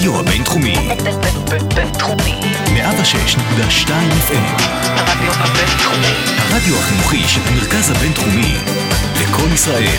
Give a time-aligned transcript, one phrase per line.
[0.00, 0.74] הרדיו הבינתחומי.
[1.74, 2.40] בינתחומי.
[2.66, 3.90] 106.2
[4.28, 4.62] FM.
[4.84, 6.14] הרדיו הבינתחומי.
[6.38, 8.54] הרדיו החינוכי של המרכז הבינתחומי.
[9.20, 9.98] לקום ישראל.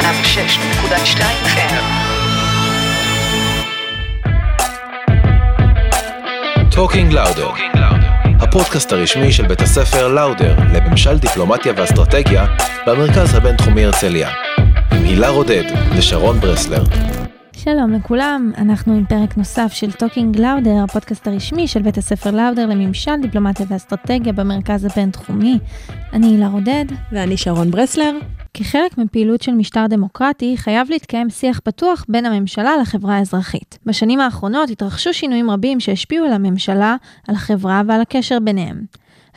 [0.00, 1.82] 106.2 FM.
[6.70, 7.50] Talking Lauder,
[8.40, 12.46] הפודקאסט הרשמי של בית הספר לאודר לממשל דיפלומטיה ואסטרטגיה
[12.86, 14.30] במרכז הבינתחומי הרצליה.
[14.92, 15.64] עם הילה רודד
[15.96, 16.82] ושרון ברסלר.
[17.64, 22.66] שלום לכולם, אנחנו עם פרק נוסף של Talking Lauder, הפודקאסט הרשמי של בית הספר לאודר
[22.66, 25.58] לממשל, דיפלומטיה ואסטרטגיה במרכז הבינתחומי.
[26.12, 26.84] אני הילה רודד.
[27.12, 28.14] ואני שרון ברסלר.
[28.54, 33.78] כחלק מפעילות של משטר דמוקרטי, חייב להתקיים שיח פתוח בין הממשלה לחברה האזרחית.
[33.86, 36.96] בשנים האחרונות התרחשו שינויים רבים שהשפיעו על הממשלה,
[37.28, 38.84] על החברה ועל הקשר ביניהם.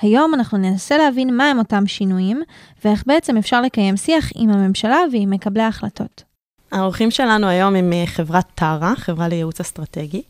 [0.02, 2.42] היום אנחנו ננסה להבין מהם אותם שינויים,
[2.86, 6.35] ואיך בעצם אפשר לקיים שיח עם הממשלה ועם מקבלי ההחלטות.
[6.72, 10.22] האורחים שלנו היום הם חברת טרה, חברה לייעוץ אסטרטגי.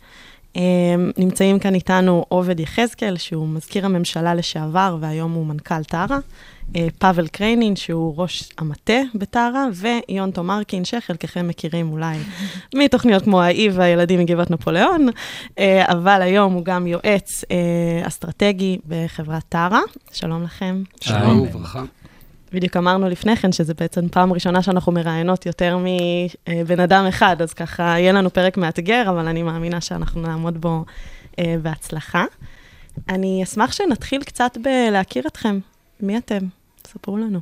[1.17, 6.17] נמצאים כאן איתנו עובד יחזקאל, שהוא מזכיר הממשלה לשעבר, והיום הוא מנכ"ל טרה.
[6.99, 12.17] פאבל קריינין, שהוא ראש המטה בטרה, ויון תומרקין, שחלקכם מכירים אולי
[12.75, 15.07] מתוכניות כמו האי והילדים מגבעת נפוליאון,
[15.81, 17.43] אבל היום הוא גם יועץ
[18.03, 19.81] אסטרטגי בחברת טרה.
[20.11, 20.83] שלום לכם.
[21.01, 21.83] שלום וברכה.
[22.55, 25.77] בדיוק אמרנו לפני כן, שזה בעצם פעם ראשונה שאנחנו מראיינות יותר
[26.49, 30.85] מבן אדם אחד, אז ככה יהיה לנו פרק מאתגר, אבל אני מאמינה שאנחנו נעמוד בו
[31.39, 32.25] אה, בהצלחה.
[33.09, 35.59] אני אשמח שנתחיל קצת בלהכיר אתכם.
[35.99, 36.37] מי אתם?
[36.87, 37.39] ספרו לנו.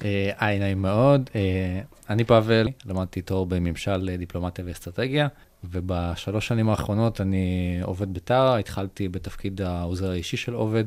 [0.00, 1.30] היי, נעים מאוד.
[1.34, 5.28] אה, אני פאבל, למדתי תואר בממשל דיפלומטיה ואסטרטגיה,
[5.64, 10.84] ובשלוש שנים האחרונות אני עובד בטרה, התחלתי בתפקיד העוזר האישי של עובד.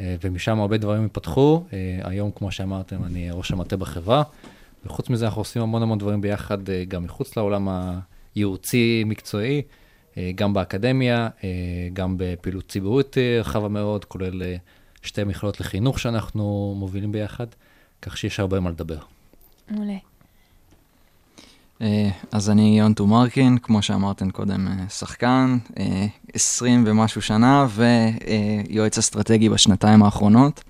[0.00, 1.64] ומשם הרבה דברים התפתחו.
[2.02, 4.22] היום, כמו שאמרתם, אני ראש המטה בחברה,
[4.86, 6.58] וחוץ מזה אנחנו עושים המון המון דברים ביחד,
[6.88, 7.68] גם מחוץ לעולם
[8.34, 9.62] הייעוצי-מקצועי,
[10.34, 11.28] גם באקדמיה,
[11.92, 14.42] גם בפעילות ציבורית רחבה מאוד, כולל
[15.02, 17.46] שתי מכללות לחינוך שאנחנו מובילים ביחד,
[18.02, 18.98] כך שיש הרבה מה לדבר.
[19.70, 19.96] מעולה.
[22.32, 25.58] אז אני יונטו מרקין, כמו שאמרתם קודם, שחקן,
[26.32, 30.64] 20 ומשהו שנה, ויועץ אסטרטגי בשנתיים האחרונות.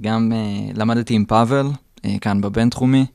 [0.00, 0.32] גם
[0.74, 1.66] למדתי עם פאבל,
[2.20, 3.06] כאן בבינתחומי,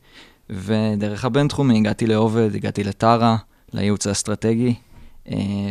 [0.50, 3.38] ודרך הבינתחומי הגעתי לעובד, הגעתי לטרה,
[3.74, 4.74] לייעוץ האסטרטגי,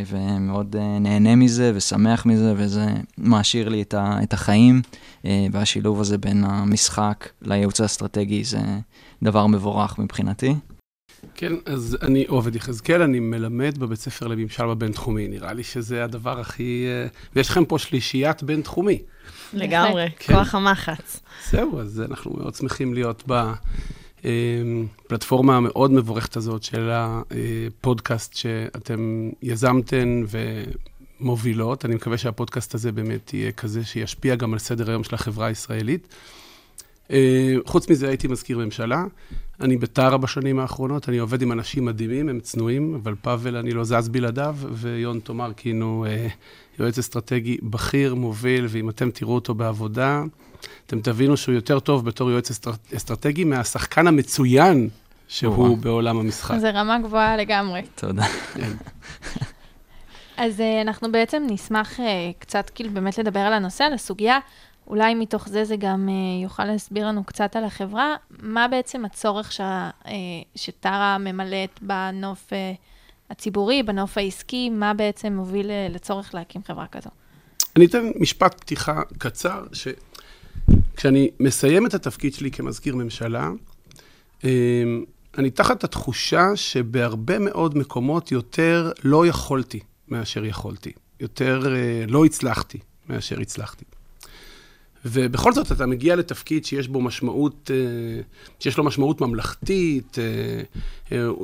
[0.07, 2.87] ומאוד נהנה מזה ושמח מזה, וזה
[3.19, 4.83] מעשיר לי את החיים,
[5.25, 8.61] והשילוב הזה בין המשחק לייעוץ האסטרטגי זה
[9.23, 10.55] דבר מבורך מבחינתי.
[11.35, 15.29] כן, אז אני עובד יחזקאל, אני מלמד בבית ספר לממשל בבינתחומי.
[15.29, 16.87] נראה לי שזה הדבר הכי...
[17.37, 18.99] ויש לכם פה שלישיית בינתחומי.
[19.53, 20.35] לגמרי, כן.
[20.35, 21.21] כוח המחץ.
[21.51, 23.23] זהו, אז אנחנו מאוד שמחים להיות
[24.25, 30.23] בפלטפורמה המאוד מבורכת הזאת של הפודקאסט שאתם יזמתן
[31.21, 31.85] ומובילות.
[31.85, 36.09] אני מקווה שהפודקאסט הזה באמת יהיה כזה שישפיע גם על סדר היום של החברה הישראלית.
[37.65, 39.05] חוץ מזה, הייתי מזכיר ממשלה.
[39.61, 43.85] אני בטרה בשנים האחרונות, אני עובד עם אנשים מדהימים, הם צנועים, אבל פאבל, אני לא
[43.85, 46.29] זז בלעדיו, ויון תומרקין הוא אה,
[46.79, 50.25] יועץ אסטרטגי בכיר, מוביל, ואם אתם תראו אותו בעבודה,
[50.87, 52.71] אתם תבינו שהוא יותר טוב בתור יועץ אסטר...
[52.97, 54.89] אסטרטגי מהשחקן המצוין
[55.29, 55.77] שהוא וואו.
[55.77, 56.59] בעולם המשחק.
[56.59, 57.83] זה רמה גבוהה לגמרי.
[57.95, 58.27] תודה.
[58.55, 58.73] כן.
[60.37, 62.03] אז uh, אנחנו בעצם נשמח uh,
[62.39, 64.39] קצת כאילו באמת לדבר על הנושא, על הסוגיה.
[64.87, 68.15] אולי מתוך זה זה גם uh, יוכל להסביר לנו קצת על החברה.
[68.43, 69.61] מה בעצם הצורך ש,
[70.55, 72.53] שטרה ממלאת בנוף
[73.31, 77.11] הציבורי, בנוף העסקי, מה בעצם מוביל לצורך להקים חברה כזו?
[77.77, 79.65] אני אתן משפט פתיחה קצר,
[81.07, 83.51] שכשאני מסיים את התפקיד שלי כמזכיר ממשלה,
[84.41, 84.45] uh,
[85.39, 90.93] אני תחת התחושה שבהרבה מאוד מקומות יותר לא יכולתי מאשר יכולתי.
[91.21, 92.79] יותר uh, לא הצלחתי
[93.09, 93.85] מאשר הצלחתי.
[95.05, 97.71] ובכל זאת אתה מגיע לתפקיד שיש בו משמעות,
[98.61, 100.19] שיש לו משמעות ממלכתית,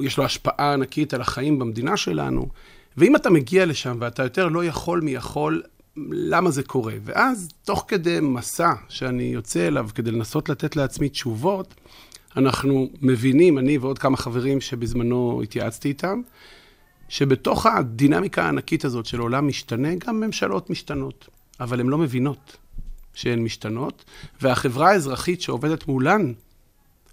[0.03, 2.49] יש לו השפעה ענקית על החיים במדינה שלנו,
[2.97, 5.63] ואם אתה מגיע לשם ואתה יותר לא יכול מי יכול,
[6.11, 6.95] למה זה קורה?
[7.05, 11.75] ואז, תוך כדי מסע שאני יוצא אליו כדי לנסות לתת לעצמי תשובות,
[12.37, 16.21] אנחנו מבינים, אני ועוד כמה חברים שבזמנו התייעצתי איתם,
[17.09, 21.29] שבתוך הדינמיקה הענקית הזאת של עולם משתנה, גם ממשלות משתנות,
[21.61, 22.57] אבל הן לא מבינות.
[23.15, 24.05] שהן משתנות,
[24.43, 26.33] והחברה האזרחית שעובדת מולן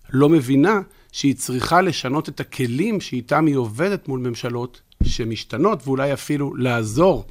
[0.10, 0.82] לא מבינה
[1.12, 7.26] שהיא צריכה לשנות את הכלים שאיתם היא עובדת מול ממשלות שמשתנות, ואולי אפילו לעזור,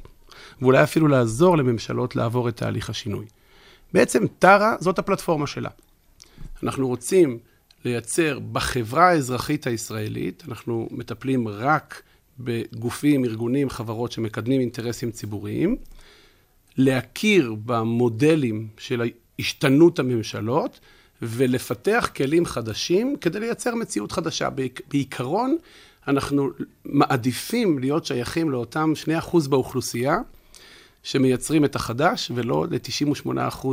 [0.61, 3.25] ואולי אפילו לעזור לממשלות לעבור את תהליך השינוי.
[3.93, 5.69] בעצם טרה זאת הפלטפורמה שלה.
[6.63, 7.39] אנחנו רוצים
[7.85, 12.01] לייצר בחברה האזרחית הישראלית, אנחנו מטפלים רק
[12.39, 15.75] בגופים, ארגונים, חברות שמקדמים אינטרסים ציבוריים,
[16.77, 19.09] להכיר במודלים של
[19.39, 20.79] השתנות הממשלות
[21.21, 24.49] ולפתח כלים חדשים כדי לייצר מציאות חדשה.
[24.89, 25.57] בעיקרון,
[26.07, 26.49] אנחנו
[26.85, 30.17] מעדיפים להיות שייכים לאותם 2% באוכלוסייה
[31.03, 33.67] שמייצרים את החדש, ולא ל-98%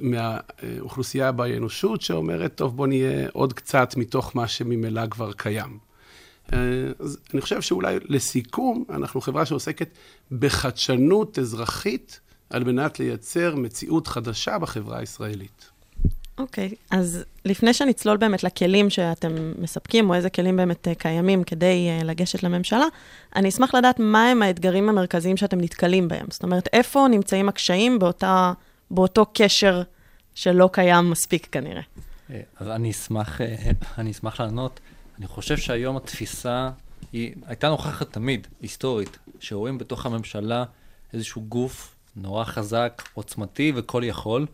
[0.00, 5.78] מהאוכלוסייה באנושות שאומרת, טוב, בוא נהיה עוד קצת מתוך מה שממילא כבר קיים.
[6.52, 6.58] אה,
[6.98, 9.88] אז אני חושב שאולי לסיכום, אנחנו חברה שעוסקת
[10.32, 15.70] בחדשנות אזרחית על מנת לייצר מציאות חדשה בחברה הישראלית.
[16.38, 21.44] אוקיי, okay, אז לפני שנצלול באמת לכלים שאתם מספקים, או איזה כלים באמת אה, קיימים
[21.44, 22.84] כדי uh, לגשת לממשלה,
[23.36, 26.26] אני אשמח לדעת מהם האתגרים המרכזיים שאתם נתקלים בהם.
[26.30, 28.52] זאת אומרת, איפה נמצאים הקשיים באותה,
[28.90, 29.82] באותו קשר
[30.34, 31.82] שלא קיים מספיק כנראה?
[32.56, 33.40] אז אני אשמח,
[33.98, 34.80] אני אשמח לענות.
[35.18, 36.70] אני חושב שהיום התפיסה
[37.12, 40.64] היא הייתה נוכחת תמיד, היסטורית, שרואים בתוך הממשלה
[41.12, 44.46] איזשהו גוף נורא חזק, עוצמתי וכל יכול,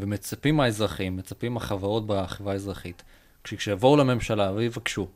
[0.00, 3.02] ומצפים מהאזרחים, מצפים מהחברות בחברה האזרחית,
[3.44, 5.08] כשיבואו לממשלה ויבקשו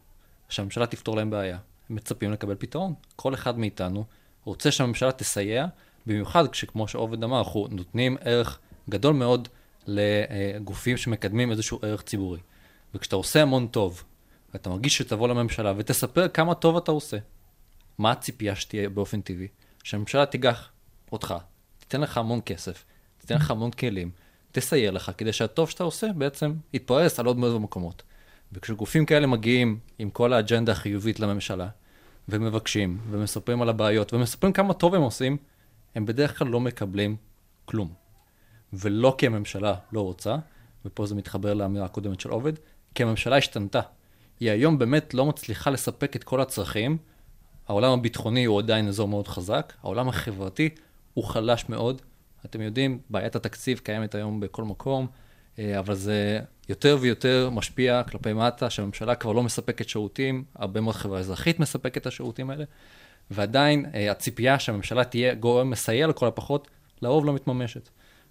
[0.48, 1.58] שהממשלה תפתור להם בעיה,
[1.90, 2.94] הם מצפים לקבל פתרון.
[3.16, 4.04] כל אחד מאיתנו
[4.44, 5.66] רוצה שהממשלה תסייע,
[6.06, 8.58] במיוחד כשכמו שעובד אמר, אנחנו נותנים ערך
[8.88, 9.48] גדול מאוד
[9.86, 12.40] לגופים שמקדמים איזשהו ערך ציבורי.
[12.94, 14.04] וכשאתה עושה המון טוב,
[14.52, 17.16] ואתה מרגיש שתבוא לממשלה ותספר כמה טוב אתה עושה,
[17.98, 19.48] מה הציפייה שתהיה באופן טבעי?
[19.84, 20.70] שהממשלה תיגח
[21.12, 21.34] אותך,
[21.78, 22.84] תיתן לך המון כסף,
[23.18, 24.10] תיתן לך המון כלים,
[24.52, 28.02] תסייע לך, כדי שהטוב שאתה עושה בעצם יתפרס על עוד מאוד מקומות.
[28.52, 31.68] וכשגופים כאלה מגיעים עם כל האג'נדה החיובית לממשלה,
[32.28, 35.36] ומבקשים, ומספרים על הבעיות, ומספרים כמה טוב הם עושים,
[35.94, 37.16] הם בדרך כלל לא מקבלים
[37.64, 37.92] כלום.
[38.72, 40.36] ולא כי הממשלה לא רוצה,
[40.84, 42.52] ופה זה מתחבר לאמירה הקודמת של עובד,
[42.94, 43.80] כי הממשלה השתנתה.
[44.40, 46.98] היא היום באמת לא מצליחה לספק את כל הצרכים.
[47.68, 50.68] העולם הביטחוני הוא עדיין אזור מאוד חזק, העולם החברתי
[51.14, 52.02] הוא חלש מאוד.
[52.44, 55.06] אתם יודעים, בעיית התקציב קיימת היום בכל מקום,
[55.58, 60.94] אה, אבל זה יותר ויותר משפיע כלפי מטה, שהממשלה כבר לא מספקת שירותים, הרבה מאוד
[60.94, 62.64] חברה אזרחית מספקת את השירותים האלה,
[63.30, 66.68] ועדיין אה, הציפייה שהממשלה תהיה גורם מסייע לכל הפחות,
[67.02, 67.88] לרוב לא מתממשת.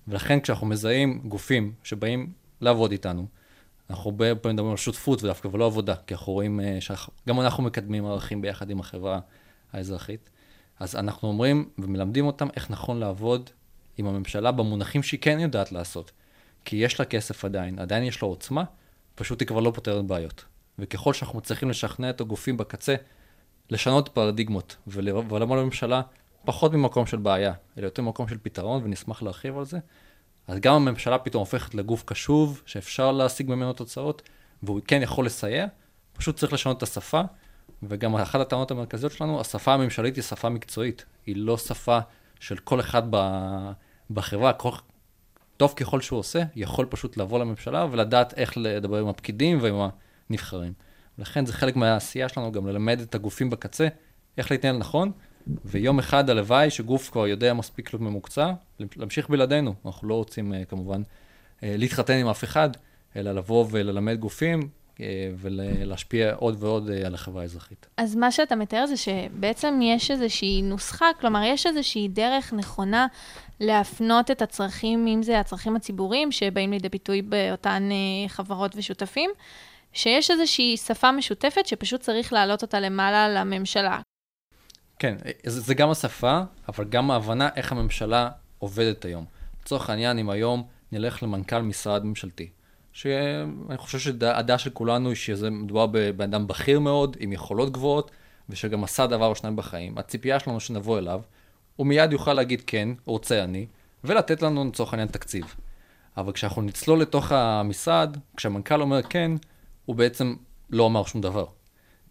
[0.08, 2.31] ולכן כשאנחנו מזהים גופים שבאים
[2.62, 3.25] לעבוד איתנו,
[3.90, 7.63] אנחנו הרבה פעמים מדברים על שותפות ודווקא ולא עבודה, כי אנחנו רואים אה, שגם אנחנו
[7.63, 9.19] מקדמים ערכים ביחד עם החברה
[9.74, 10.30] האזרחית.
[10.80, 13.50] אז אנחנו אומרים ומלמדים אותם איך נכון לעבוד
[13.97, 16.11] עם הממשלה במונחים שהיא כן יודעת לעשות.
[16.65, 18.63] כי יש לה כסף עדיין, עדיין יש לה עוצמה,
[19.15, 20.45] פשוט היא כבר לא פותרת בעיות.
[20.79, 22.95] וככל שאנחנו מצליחים לשכנע את הגופים בקצה,
[23.69, 26.01] לשנות פרדיגמות ולבוא לממשלה
[26.45, 29.79] פחות ממקום של בעיה, אלא יותר ממקום של פתרון, ונשמח להרחיב על זה,
[30.47, 34.21] אז גם הממשלה פתאום הופכת לגוף קשוב, שאפשר להשיג ממנו תוצאות,
[34.63, 35.65] והוא כן יכול לסייע,
[36.13, 37.21] פשוט צריך לשנות את השפה,
[37.83, 41.99] וגם אחת הטענות המרכזיות שלנו, השפה הממשלית היא שפה מקצועית, היא לא שפה
[42.41, 43.03] של כל אחד
[44.11, 44.71] בחברה, כל,
[45.57, 49.75] טוב ככל שהוא עושה, יכול פשוט לבוא לממשלה ולדעת איך לדבר עם הפקידים ועם
[50.29, 50.73] הנבחרים.
[51.17, 53.88] ולכן זה חלק מהעשייה שלנו גם ללמד את הגופים בקצה
[54.38, 55.11] איך להתנהל נכון,
[55.65, 58.51] ויום אחד הלוואי שגוף כבר יודע מספיק ממוקצע,
[58.95, 59.73] להמשיך בלעדינו.
[59.85, 62.69] אנחנו לא רוצים uh, כמובן uh, להתחתן עם אף אחד,
[63.15, 64.69] אלא לבוא וללמד גופים
[65.38, 67.88] ולהשפיע עוד ועוד uh, על החברה האזרחית.
[67.98, 73.08] אז מה שאתה מתאר זה שבעצם יש איזושהי נוסחה, כלומר, יש איזושהי דרך נכונה
[73.60, 79.29] להפנות את הצרכים, אם זה הצרכים הציבוריים שבאים לידי ביטוי באותן uh, חברות ושותפים.
[79.93, 84.00] שיש איזושהי שפה משותפת שפשוט צריך להעלות אותה למעלה לממשלה.
[85.00, 85.15] כן,
[85.46, 88.29] זה, זה גם השפה, אבל גם ההבנה איך הממשלה
[88.60, 89.25] עובדת היום.
[89.62, 92.50] לצורך העניין, אם היום נלך למנכ"ל משרד ממשלתי,
[92.93, 98.12] שאני חושב שהדעה של כולנו היא שזה מדובר בבן אדם בכיר מאוד, עם יכולות גבוהות,
[98.50, 99.98] ושגם עשה דבר או שניים בחיים.
[99.98, 101.21] הציפייה שלנו שנבוא אליו,
[101.75, 103.65] הוא מיד יוכל להגיד כן, רוצה אני,
[104.03, 105.55] ולתת לנו לצורך העניין תקציב.
[106.17, 109.31] אבל כשאנחנו נצלול לתוך המשרד, כשהמנכ"ל אומר כן,
[109.86, 110.36] הוא בעצם
[110.69, 111.45] לא אמר שום דבר.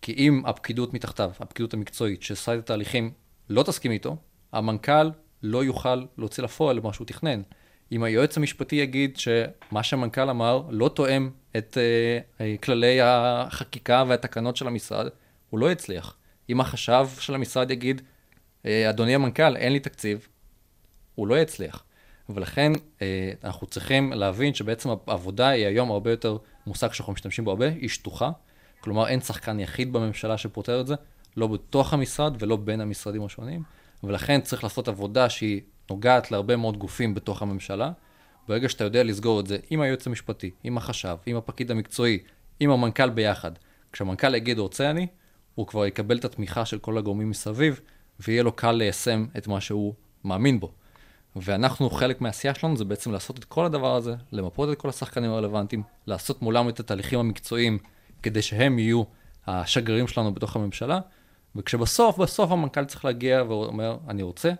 [0.02, 3.12] כי אם הפקידות מתחתיו, הפקידות המקצועית שעושה את התהליכים,
[3.48, 4.16] לא תסכים איתו,
[4.52, 5.10] המנכ"ל
[5.42, 7.42] לא יוכל להוציא לפועל מה שהוא תכנן.
[7.92, 11.78] אם היועץ המשפטי יגיד שמה שהמנכ"ל אמר לא תואם את
[12.38, 15.06] uh, כללי החקיקה והתקנות של המשרד,
[15.50, 16.16] הוא לא יצליח.
[16.48, 18.02] אם החשב של המשרד יגיד,
[18.66, 20.28] אה, אדוני המנכ"ל, אין לי תקציב,
[21.14, 21.84] הוא לא יצליח.
[22.34, 22.72] ולכן
[23.44, 27.88] אנחנו צריכים להבין שבעצם העבודה היא היום הרבה יותר מושג שאנחנו משתמשים בו הרבה, היא
[27.88, 28.30] שטוחה.
[28.80, 30.94] כלומר, אין שחקן יחיד בממשלה שפותר את זה,
[31.36, 33.62] לא בתוך המשרד ולא בין המשרדים השונים,
[34.04, 37.92] ולכן צריך לעשות עבודה שהיא נוגעת להרבה מאוד גופים בתוך הממשלה.
[38.48, 42.18] ברגע שאתה יודע לסגור את זה עם היועץ המשפטי, עם החשב, עם הפקיד המקצועי,
[42.60, 43.52] עם המנכ"ל ביחד,
[43.92, 45.06] כשהמנכ"ל יגיד רוצה אני,
[45.54, 47.80] הוא כבר יקבל את התמיכה של כל הגורמים מסביב,
[48.20, 49.94] ויהיה לו קל ליישם את מה שהוא
[50.24, 50.72] מאמין בו.
[51.36, 55.30] ואנחנו, חלק מהעשייה שלנו זה בעצם לעשות את כל הדבר הזה, למפות את כל השחקנים
[55.30, 57.78] הרלוונטיים, לעשות מולם את התהליכים המקצועיים,
[58.22, 59.02] כדי שהם יהיו
[59.46, 61.00] השגרירים שלנו בתוך הממשלה,
[61.56, 64.52] וכשבסוף, בסוף המנכ"ל צריך להגיע ואומר, אני רוצה,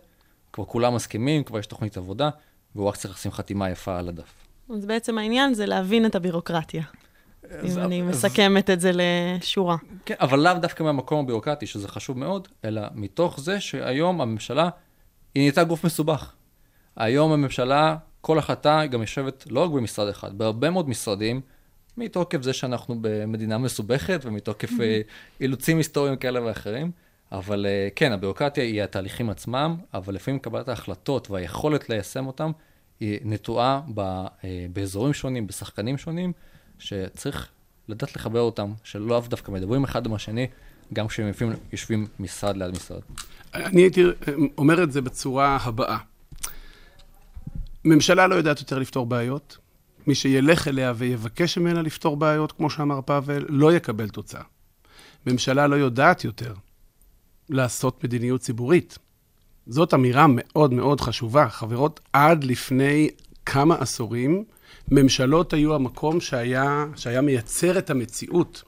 [0.52, 2.30] כבר כולם מסכימים, כבר יש תוכנית עבודה,
[2.74, 4.32] והוא רק צריך לשים חתימה יפה על הדף.
[4.76, 6.82] אז בעצם העניין זה להבין את הבירוקרטיה,
[7.44, 9.76] אם אז- אני אז- מסכמת את זה לשורה.
[10.04, 14.68] כן, אבל לאו דווקא מהמקום הביורוקרטי, שזה חשוב מאוד, אלא מתוך זה שהיום הממשלה,
[15.34, 16.32] היא נהייתה גוף מסובך.
[16.96, 21.40] היום הממשלה, כל החלטה גם יושבת לא רק במשרד אחד, בהרבה מאוד משרדים,
[21.96, 25.00] מתוקף זה שאנחנו במדינה מסובכת ומתוקף אה,
[25.40, 26.90] אילוצים היסטוריים כאלה ואחרים.
[27.32, 32.50] אבל אה, כן, הביורוקרטיה היא התהליכים עצמם, אבל לפעמים קבלת ההחלטות והיכולת ליישם אותם
[33.00, 34.26] היא נטועה ב, אה,
[34.72, 36.32] באזורים שונים, בשחקנים שונים,
[36.78, 37.48] שצריך
[37.88, 40.46] לדעת לחבר אותם, שלאו דווקא מדברים אחד עם השני,
[40.92, 43.00] גם כשהם יושבים, יושבים משרד ליד משרד.
[43.54, 44.04] אני הייתי
[44.58, 45.98] אומר את זה בצורה הבאה.
[47.84, 49.58] ממשלה לא יודעת יותר לפתור בעיות.
[50.06, 54.42] מי שילך אליה ויבקש ממנה לפתור בעיות, כמו שאמר פאבל, לא יקבל תוצאה.
[55.26, 56.54] ממשלה לא יודעת יותר
[57.50, 58.98] לעשות מדיניות ציבורית.
[59.66, 61.48] זאת אמירה מאוד מאוד חשובה.
[61.48, 63.08] חברות, עד לפני
[63.46, 64.44] כמה עשורים,
[64.90, 68.62] ממשלות היו המקום שהיה, שהיה מייצר את המציאות.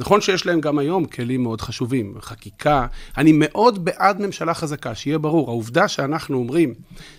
[0.00, 2.86] נכון שיש להם גם היום כלים מאוד חשובים, חקיקה.
[3.18, 5.48] אני מאוד בעד ממשלה חזקה, שיהיה ברור.
[5.48, 6.74] העובדה שאנחנו אומרים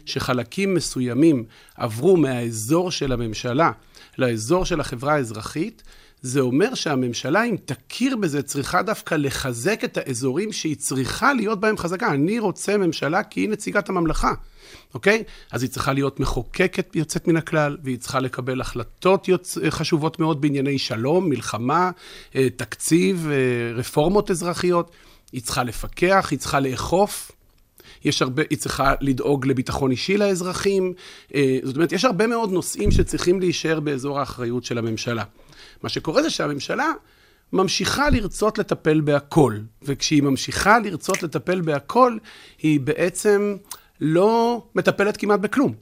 [0.05, 1.43] שחלקים מסוימים
[1.75, 3.71] עברו מהאזור של הממשלה
[4.17, 5.83] לאזור של החברה האזרחית,
[6.21, 11.77] זה אומר שהממשלה, אם תכיר בזה, צריכה דווקא לחזק את האזורים שהיא צריכה להיות בהם
[11.77, 12.07] חזקה.
[12.11, 14.33] אני רוצה ממשלה כי היא נציגת הממלכה,
[14.93, 15.23] אוקיי?
[15.51, 19.57] אז היא צריכה להיות מחוקקת יוצאת מן הכלל, והיא צריכה לקבל החלטות יוצ...
[19.69, 21.91] חשובות מאוד בענייני שלום, מלחמה,
[22.35, 24.91] אה, תקציב, אה, רפורמות אזרחיות.
[25.31, 27.31] היא צריכה לפקח, היא צריכה לאכוף.
[28.05, 30.93] יש הרבה, היא צריכה לדאוג לביטחון אישי לאזרחים.
[31.35, 35.23] אה, זאת אומרת, יש הרבה מאוד נושאים שצריכים להישאר באזור האחריות של הממשלה.
[35.83, 36.91] מה שקורה זה שהממשלה
[37.53, 42.17] ממשיכה לרצות לטפל בהכל, וכשהיא ממשיכה לרצות לטפל בהכל,
[42.61, 43.55] היא בעצם
[44.01, 45.73] לא מטפלת כמעט בכלום,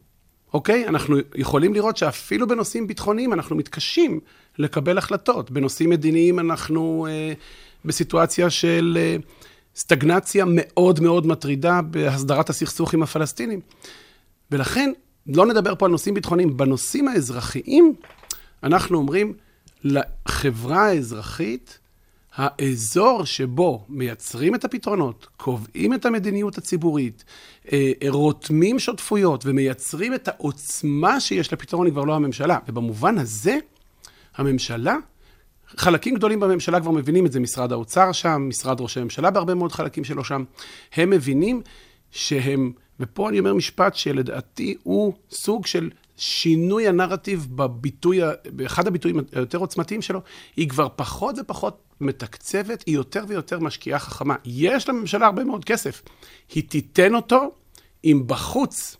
[0.53, 0.87] אוקיי?
[0.87, 4.19] אנחנו יכולים לראות שאפילו בנושאים ביטחוניים אנחנו מתקשים
[4.57, 5.51] לקבל החלטות.
[5.51, 7.33] בנושאים מדיניים אנחנו אה,
[7.85, 9.15] בסיטואציה של אה,
[9.75, 13.59] סטגנציה מאוד מאוד מטרידה בהסדרת הסכסוך עם הפלסטינים.
[14.51, 14.91] ולכן,
[15.27, 16.57] לא נדבר פה על נושאים ביטחוניים.
[16.57, 17.93] בנושאים האזרחיים,
[18.63, 19.33] אנחנו אומרים,
[19.83, 21.79] לחברה האזרחית,
[22.35, 27.23] האזור שבו מייצרים את הפתרונות, קובעים את המדיניות הציבורית,
[27.71, 32.57] אה, רותמים שותפויות ומייצרים את העוצמה שיש לפתרון, היא כבר לא הממשלה.
[32.67, 33.57] ובמובן הזה,
[34.35, 34.95] הממשלה,
[35.67, 39.71] חלקים גדולים בממשלה כבר מבינים את זה, משרד האוצר שם, משרד ראש הממשלה בהרבה מאוד
[39.71, 40.43] חלקים שלו שם,
[40.93, 41.61] הם מבינים
[42.11, 45.89] שהם, ופה אני אומר משפט שלדעתי הוא סוג של
[46.19, 48.19] שינוי הנרטיב בביטוי,
[48.51, 50.21] באחד הביטויים היותר עוצמתיים שלו,
[50.55, 54.35] היא כבר פחות ופחות מתקצבת, היא יותר ויותר משקיעה חכמה.
[54.45, 56.01] יש לממשלה הרבה מאוד כסף.
[56.53, 57.51] היא תיתן אותו
[58.05, 58.97] אם בחוץ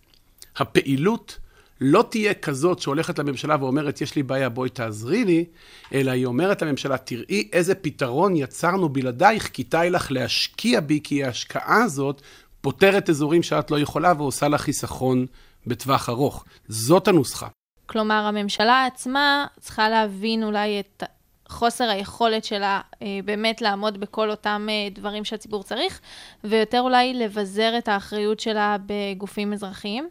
[0.58, 1.38] הפעילות
[1.82, 5.46] לא תהיה כזאת שהולכת לממשלה ואומרת, יש לי בעיה, בואי תעזרי לי,
[5.94, 11.84] אלא היא אומרת לממשלה, תראי איזה פתרון יצרנו בלעדייך, כדאי לך להשקיע בי, כי ההשקעה
[11.84, 12.22] הזאת
[12.62, 15.26] פותרת אזורים שאת לא יכולה ועושה לך חיסכון
[15.68, 16.46] בטווח ארוך.
[16.68, 17.48] זאת הנוסחה.
[17.86, 21.04] כלומר, הממשלה עצמה צריכה להבין אולי את
[21.50, 26.00] חוסר היכולת שלה אה, באמת לעמוד בכל אותם אה, דברים שהציבור צריך,
[26.44, 30.10] ויותר אולי לבזר את האחריות שלה בגופים אזרחיים.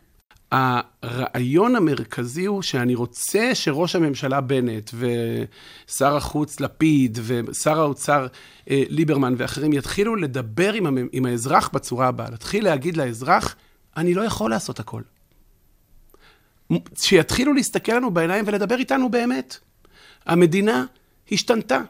[0.53, 8.27] הרעיון המרכזי הוא שאני רוצה שראש הממשלה בנט ושר החוץ לפיד ושר האוצר
[8.71, 13.57] אה, ליברמן ואחרים יתחילו לדבר עם, עם האזרח בצורה הבאה, להתחיל להגיד לאזרח,
[13.97, 15.03] אני לא יכול לעשות הכל.
[16.95, 19.59] שיתחילו להסתכל לנו בעיניים ולדבר איתנו באמת.
[20.27, 20.85] המדינה
[21.33, 21.81] השתנתה.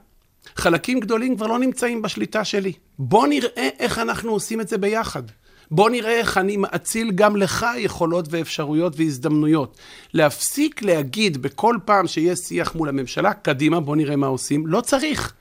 [0.57, 2.73] חלקים גדולים כבר לא נמצאים בשליטה שלי.
[2.99, 5.23] בוא נראה איך אנחנו עושים את זה ביחד.
[5.71, 9.77] בוא נראה איך אני מאציל גם לך יכולות ואפשרויות והזדמנויות.
[10.15, 14.67] להפסיק להגיד בכל פעם שיש שיח מול הממשלה, קדימה, בוא נראה מה עושים.
[14.67, 15.33] לא צריך.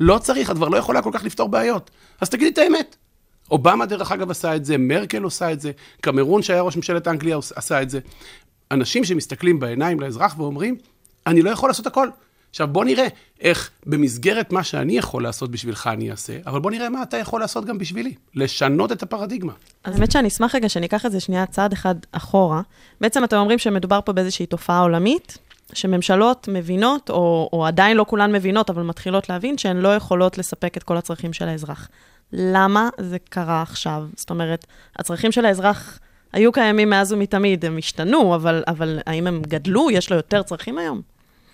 [0.00, 1.90] לא צריך, את כבר לא יכולה כל כך לפתור בעיות.
[2.20, 2.96] אז תגידי את האמת.
[3.50, 7.38] אובמה, דרך אגב, עשה את זה, מרקל עושה את זה, קמרון, שהיה ראש ממשלת אנגליה,
[7.54, 8.00] עשה את זה.
[8.70, 10.76] אנשים שמסתכלים בעיניים לאזרח ואומרים,
[11.26, 12.08] אני לא יכול לעשות הכל.
[12.50, 13.06] עכשיו, בוא נראה
[13.40, 17.40] איך במסגרת מה שאני יכול לעשות בשבילך אני אעשה, אבל בוא נראה מה אתה יכול
[17.40, 18.14] לעשות גם בשבילי.
[18.34, 19.52] לשנות את הפרדיגמה.
[19.84, 22.62] אז האמת שאני אשמח רגע שאני אקח את זה שנייה צעד אחד אחורה.
[23.00, 25.38] בעצם אתם אומרים שמדובר פה באיזושהי תופעה עולמית,
[25.72, 30.76] שממשלות מבינות, או, או עדיין לא כולן מבינות, אבל מתחילות להבין שהן לא יכולות לספק
[30.76, 31.88] את כל הצרכים של האזרח.
[32.32, 34.04] למה זה קרה עכשיו?
[34.16, 34.66] זאת אומרת,
[34.98, 35.98] הצרכים של האזרח
[36.32, 39.90] היו קיימים מאז ומתמיד, הם השתנו, אבל, אבל האם הם גדלו?
[39.90, 41.02] יש לו יותר צרכים היום?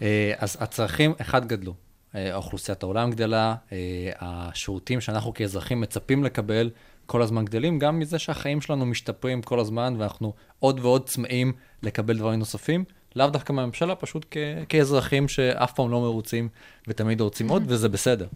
[0.02, 1.74] אה, אז הצרכים, אחד, גדלו.
[2.14, 3.78] אה, אוכלוסיית העולם גדלה, אה,
[4.20, 6.70] השירותים שאנחנו כאזרחים מצפים לקבל
[7.06, 11.52] כל הזמן גדלים, גם מזה שהחיים שלנו משתפרים כל הזמן, ואנחנו עוד ועוד צמאים
[11.82, 12.84] לקבל דברים נוספים.
[13.16, 14.36] לאו דווקא מהממשלה, פשוט כ-
[14.68, 16.48] כאזרחים שאף פעם לא מרוצים
[16.88, 18.26] ותמיד רוצים עוד, וזה בסדר.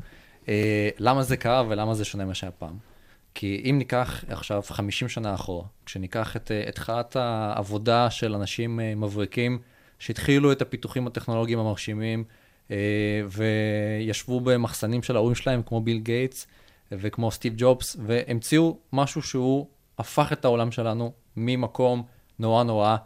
[0.99, 2.77] למה זה קרה ולמה זה שונה ממה שהיה פעם?
[3.39, 8.95] כי אם ניקח עכשיו 50 שנה אחורה, כשניקח את אה, התחלת העבודה של אנשים אה,
[8.95, 9.59] מבריקים,
[9.99, 12.25] שהתחילו את הפיתוחים הטכנולוגיים המרשימים,
[12.71, 12.77] אה,
[13.29, 16.47] וישבו במחסנים של ההורים שלהם, כמו ביל גייטס
[16.93, 19.67] וכמו סטיב ג'ובס, והמציאו משהו שהוא
[19.99, 22.03] הפך את העולם שלנו ממקום
[22.39, 22.97] נורא נורא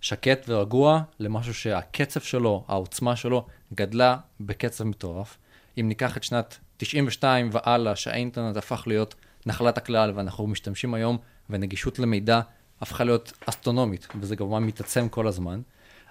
[0.00, 5.38] שקט ורגוע למשהו שהקצב שלו, העוצמה שלו, גדלה בקצב מטורף.
[5.80, 9.14] אם ניקח את שנת 92 והלאה, שהאינטרנט הפך להיות
[9.46, 11.18] נחלת הכלל, ואנחנו משתמשים היום,
[11.50, 12.40] ונגישות למידע
[12.80, 15.60] הפכה להיות אסטרונומית, וזה כמובן מתעצם כל הזמן,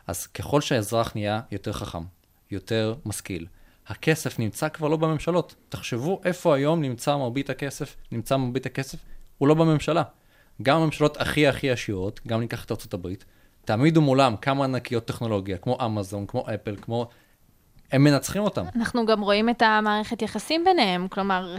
[0.07, 2.03] אז ככל שהאזרח נהיה יותר חכם,
[2.51, 3.45] יותר משכיל,
[3.87, 5.55] הכסף נמצא כבר לא בממשלות.
[5.69, 8.99] תחשבו איפה היום נמצא מרבית הכסף, נמצא מרבית הכסף,
[9.37, 10.03] הוא לא בממשלה.
[10.61, 13.25] גם הממשלות הכי הכי עשירות, גם ניקח את הברית,
[13.65, 17.09] תעמידו מולם כמה ענקיות טכנולוגיה, כמו אמזון, כמו אפל, כמו...
[17.91, 18.65] הם מנצחים אותם.
[18.75, 21.55] אנחנו גם רואים את המערכת יחסים ביניהם, כלומר,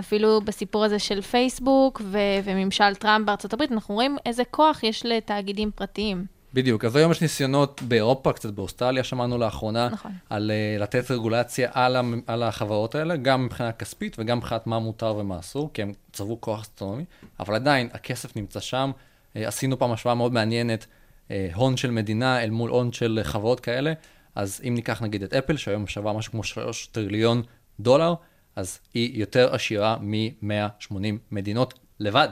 [0.00, 5.06] אפילו בסיפור הזה של פייסבוק ו- וממשל טראמפ בארצות הברית, אנחנו רואים איזה כוח יש
[5.06, 6.26] לתאגידים פרטיים.
[6.54, 10.12] בדיוק, אז היום יש ניסיונות באירופה, קצת באוסטרליה, שמענו לאחרונה, נכון.
[10.30, 14.78] על uh, לתת רגולציה על, המ- על החברות האלה, גם מבחינה כספית וגם מבחינת מה
[14.78, 17.04] מותר ומה אסור, כי הם צברו כוח אסטרונומי,
[17.40, 18.90] אבל עדיין הכסף נמצא שם.
[19.34, 20.86] Uh, עשינו פעם השוואה מאוד מעניינת,
[21.28, 23.92] uh, הון של מדינה אל מול הון של uh, חברות כאלה,
[24.34, 27.42] אז אם ניקח נגיד את אפל, שהיום שווה משהו כמו 3 טריליון
[27.80, 28.14] דולר,
[28.56, 30.94] אז היא יותר עשירה מ-180
[31.30, 32.28] מדינות לבד.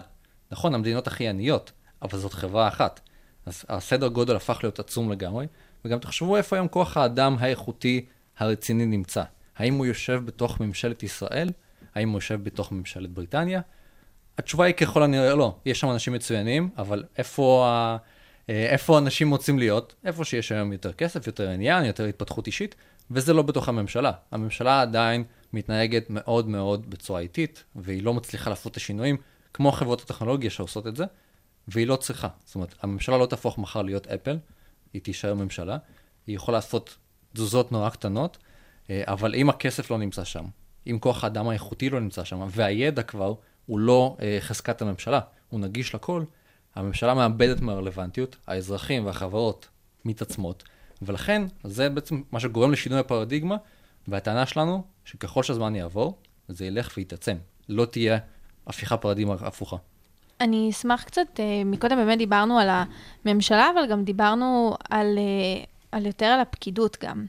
[0.51, 1.72] נכון, המדינות הכי עניות,
[2.03, 3.01] אבל זאת חברה אחת.
[3.46, 5.46] אז הסדר גודל הפך להיות עצום לגמרי,
[5.85, 8.05] וגם תחשבו איפה היום כוח האדם האיכותי
[8.38, 9.22] הרציני נמצא.
[9.57, 11.51] האם הוא יושב בתוך ממשלת ישראל?
[11.94, 13.61] האם הוא יושב בתוך ממשלת בריטניה?
[14.38, 15.57] התשובה היא ככל הנראה לא.
[15.66, 17.96] יש שם אנשים מצוינים, אבל איפה, ה...
[18.51, 19.94] אה, איפה אנשים רוצים להיות?
[20.05, 22.75] איפה שיש היום יותר כסף, יותר עניין, יותר התפתחות אישית,
[23.11, 24.12] וזה לא בתוך הממשלה.
[24.33, 29.17] הממשלה עדיין מתנהגת מאוד מאוד בצורה איטית, והיא לא מצליחה לעשות את השינויים,
[29.55, 31.05] כמו חברות הטכנולוגיה שעושות את זה,
[31.69, 32.29] והיא לא צריכה.
[32.45, 34.38] זאת אומרת, הממשלה לא תהפוך מחר להיות אפל,
[34.93, 35.77] היא תישאר ממשלה,
[36.27, 36.97] היא יכולה לעשות
[37.33, 38.38] תזוזות נורא קטנות,
[38.90, 40.45] אה, אבל אם הכסף לא נמצא שם,
[40.87, 43.35] אם כוח האדם האיכותי לא נמצא שם, והידע כבר
[43.67, 46.25] הוא לא אה, חזקת הממשלה, הוא נגיש לכל,
[46.75, 49.69] הממשלה מאבדת מהרלוונטיות, האזרחים והחברות
[50.05, 50.64] מתעצמות,
[51.03, 53.57] ולכן זה בעצם מה שגורם לשינוי הפרדיגמה,
[54.09, 57.37] והטענה שלנו, שככל שהזמן יעבור, זה ילך ויתעצם.
[57.69, 58.19] לא תהיה
[58.67, 59.77] הפיכה פרדיגמה הפוכה.
[60.40, 62.69] אני אשמח קצת, אה, מקודם באמת דיברנו על
[63.25, 67.27] הממשלה, אבל גם דיברנו על, אה, על יותר על הפקידות גם.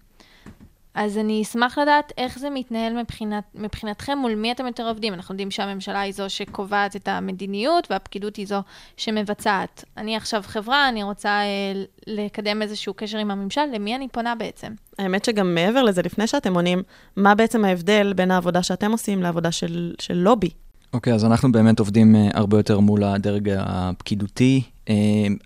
[0.95, 5.13] אז אני אשמח לדעת איך זה מתנהל מבחינת, מבחינתכם, מול מי אתם יותר עובדים.
[5.13, 8.61] אנחנו יודעים שהממשלה היא זו שקובעת את המדיניות, והפקידות היא זו
[8.97, 9.83] שמבצעת.
[9.97, 14.71] אני עכשיו חברה, אני רוצה אה, לקדם איזשהו קשר עם הממשל, למי אני פונה בעצם?
[14.99, 16.83] האמת שגם מעבר לזה, לפני שאתם עונים,
[17.15, 20.49] מה בעצם ההבדל בין העבודה שאתם עושים לעבודה של, של לובי?
[20.93, 24.95] אוקיי, אז אנחנו באמת עובדים אה, הרבה יותר מול הדרג הפקידותי, אה,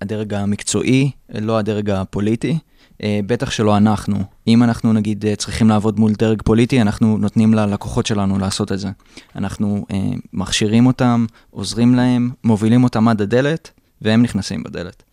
[0.02, 2.58] הדרג המקצועי, לא הדרג הפוליטי.
[3.04, 4.24] אה, בטח שלא אנחנו.
[4.48, 8.80] אם אנחנו נגיד אה, צריכים לעבוד מול דרג פוליטי, אנחנו נותנים ללקוחות שלנו לעשות את
[8.80, 8.88] זה.
[9.36, 9.98] אנחנו אה,
[10.34, 15.04] מכשירים אותם, עוזרים להם, מובילים אותם עד הדלת, והם נכנסים בדלת.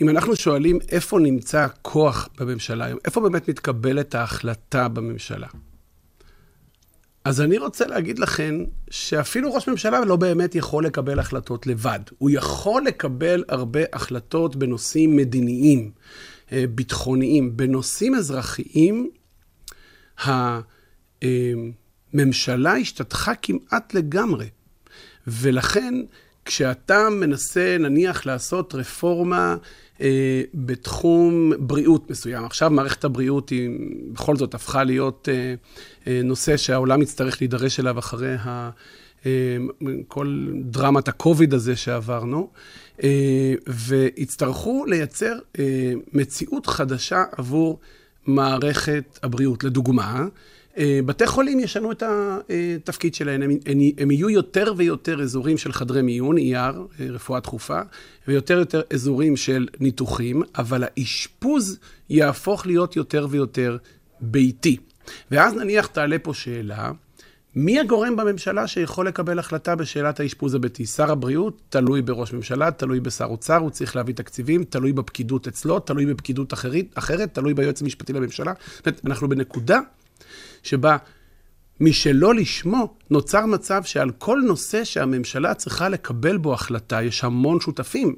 [0.00, 5.46] אם אנחנו שואלים איפה נמצא הכוח בממשלה היום, איפה באמת מתקבלת ההחלטה בממשלה?
[7.24, 12.00] אז אני רוצה להגיד לכם שאפילו ראש ממשלה לא באמת יכול לקבל החלטות לבד.
[12.18, 15.90] הוא יכול לקבל הרבה החלטות בנושאים מדיניים,
[16.52, 17.56] ביטחוניים.
[17.56, 19.10] בנושאים אזרחיים,
[22.12, 24.48] הממשלה השתתחה כמעט לגמרי.
[25.26, 25.94] ולכן,
[26.44, 29.56] כשאתה מנסה, נניח, לעשות רפורמה
[30.00, 33.70] אה, בתחום בריאות מסוים, עכשיו מערכת הבריאות היא
[34.12, 35.54] בכל זאת הפכה להיות אה,
[36.06, 38.70] אה, נושא שהעולם יצטרך להידרש אליו אחרי ה,
[39.26, 39.56] אה,
[40.08, 42.48] כל דרמת הקוביד הזה שעברנו, אה,
[43.66, 47.78] ויצטרכו לייצר אה, מציאות חדשה עבור
[48.26, 49.64] מערכת הבריאות.
[49.64, 50.26] לדוגמה,
[50.78, 55.72] אה, בתי חולים ישנו את התפקיד שלהם, הם, הם, הם יהיו יותר ויותר אזורים של
[55.72, 57.80] חדרי מיון, ER, אה, רפואה דחופה,
[58.28, 61.78] ויותר ויותר אזורים של ניתוחים, אבל האשפוז
[62.10, 63.76] יהפוך להיות יותר ויותר
[64.20, 64.76] ביתי.
[65.30, 66.92] ואז נניח תעלה פה שאלה,
[67.54, 70.86] מי הגורם בממשלה שיכול לקבל החלטה בשאלת האשפוז הביתי?
[70.86, 75.80] שר הבריאות תלוי בראש ממשלה, תלוי בשר אוצר, הוא צריך להביא תקציבים, תלוי בפקידות אצלו,
[75.80, 78.52] תלוי בפקידות אחרת, אחרת תלוי ביועץ המשפטי לממשלה.
[78.76, 79.80] זאת אומרת, אנחנו בנקודה
[80.62, 80.96] שבה
[81.80, 88.14] משלא לשמו נוצר מצב שעל כל נושא שהממשלה צריכה לקבל בו החלטה, יש המון שותפים.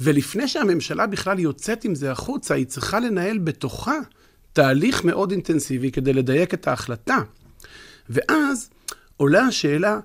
[0.00, 3.98] ולפני שהממשלה בכלל יוצאת עם זה החוצה, היא צריכה לנהל בתוכה
[4.52, 7.18] תהליך מאוד אינטנסיבי כדי לדייק את ההחלטה.
[8.10, 8.70] ואז
[9.16, 9.98] עולה השאלה,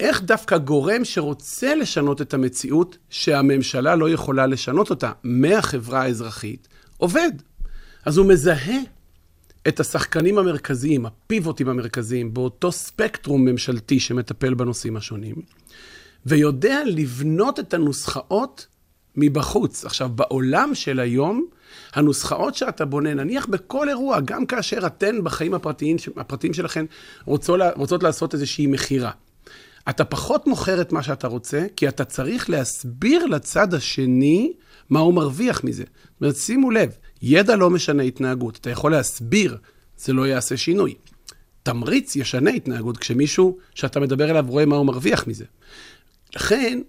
[0.00, 7.30] איך דווקא גורם שרוצה לשנות את המציאות, שהממשלה לא יכולה לשנות אותה, מהחברה האזרחית, עובד.
[8.04, 8.78] אז הוא מזהה
[9.68, 15.36] את השחקנים המרכזיים, הפיבוטים המרכזיים, באותו ספקטרום ממשלתי שמטפל בנושאים השונים,
[16.26, 18.66] ויודע לבנות את הנוסחאות
[19.16, 19.84] מבחוץ.
[19.84, 21.46] עכשיו, בעולם של היום,
[21.94, 26.84] הנוסחאות שאתה בונה, נניח בכל אירוע, גם כאשר אתן בחיים הפרטיים, הפרטיים שלכם
[27.24, 29.10] רוצות, רוצות לעשות איזושהי מכירה.
[29.88, 34.52] אתה פחות מוכר את מה שאתה רוצה, כי אתה צריך להסביר לצד השני
[34.90, 35.84] מה הוא מרוויח מזה.
[35.84, 36.90] זאת אומרת, שימו לב,
[37.22, 38.56] ידע לא משנה התנהגות.
[38.56, 39.56] אתה יכול להסביר,
[39.98, 40.94] זה לא יעשה שינוי.
[41.62, 45.44] תמריץ ישנה התנהגות כשמישהו שאתה מדבר אליו רואה מה הוא מרוויח מזה.
[46.36, 46.80] לכן,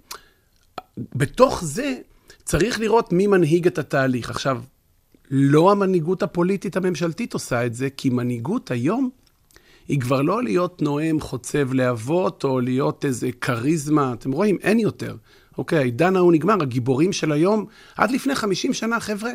[0.97, 1.95] בתוך זה
[2.43, 4.29] צריך לראות מי מנהיג את התהליך.
[4.29, 4.61] עכשיו,
[5.35, 9.09] לא המנהיגות הפוליטית הממשלתית עושה את זה, כי מנהיגות היום
[9.87, 14.13] היא כבר לא להיות נואם חוצב להבות, או להיות איזה כריזמה.
[14.13, 15.15] אתם רואים, אין יותר.
[15.57, 17.65] אוקיי, העידן ההוא נגמר, הגיבורים של היום,
[17.97, 19.31] עד לפני 50 שנה, חבר'ה,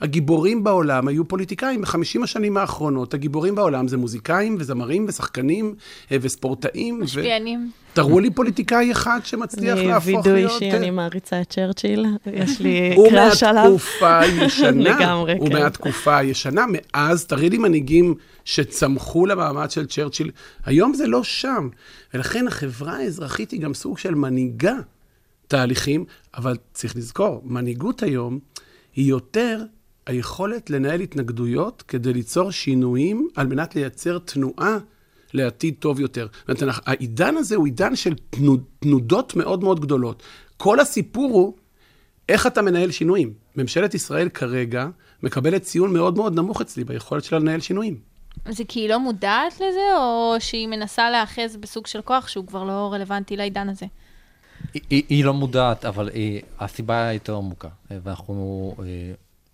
[0.00, 1.82] הגיבורים בעולם היו פוליטיקאים.
[1.82, 5.74] בחמישים השנים האחרונות, הגיבורים בעולם זה מוזיקאים וזמרים ושחקנים
[6.12, 7.00] אה, וספורטאים.
[7.00, 7.70] משפיענים.
[7.78, 7.82] ו...
[7.94, 10.26] תראו לי פוליטיקאי אחד שמצליח להפוך להיות...
[10.26, 13.64] וידוי אישי, אני מעריצה את צ'רצ'יל, יש לי קראש עליו.
[13.64, 14.90] הוא מהתקופה הישנה.
[14.96, 15.52] לגמרי, הוא כן.
[15.52, 16.64] מהתקופה הישנה.
[16.68, 20.30] מאז, תראי לי מנהיגים שצמחו למעמד של צ'רצ'יל.
[20.66, 21.68] היום זה לא שם.
[22.14, 24.74] ולכן החברה האזרחית היא גם סוג של מנהיגה.
[25.52, 26.04] תהליכים,
[26.36, 28.38] אבל צריך לזכור, מנהיגות היום
[28.94, 29.62] היא יותר
[30.06, 34.78] היכולת לנהל התנגדויות כדי ליצור שינויים על מנת לייצר תנועה
[35.34, 36.26] לעתיד טוב יותר.
[36.48, 40.22] זאת אומרת, העידן הזה הוא עידן של תנוד, תנודות מאוד מאוד גדולות.
[40.56, 41.54] כל הסיפור הוא
[42.28, 43.32] איך אתה מנהל שינויים.
[43.56, 44.86] ממשלת ישראל כרגע
[45.22, 47.98] מקבלת ציון מאוד מאוד נמוך אצלי ביכולת שלה לנהל שינויים.
[48.48, 52.64] זה כי היא לא מודעת לזה, או שהיא מנסה להאחז בסוג של כוח שהוא כבר
[52.64, 53.86] לא רלוונטי לעידן הזה?
[54.74, 57.68] היא, היא, לא מודעת, אבל היא, הסיבה היא יותר עמוקה.
[57.90, 58.84] ואנחנו אה,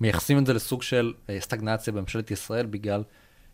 [0.01, 3.03] מייחסים את זה לסוג של אה, סטגנציה בממשלת ישראל בגלל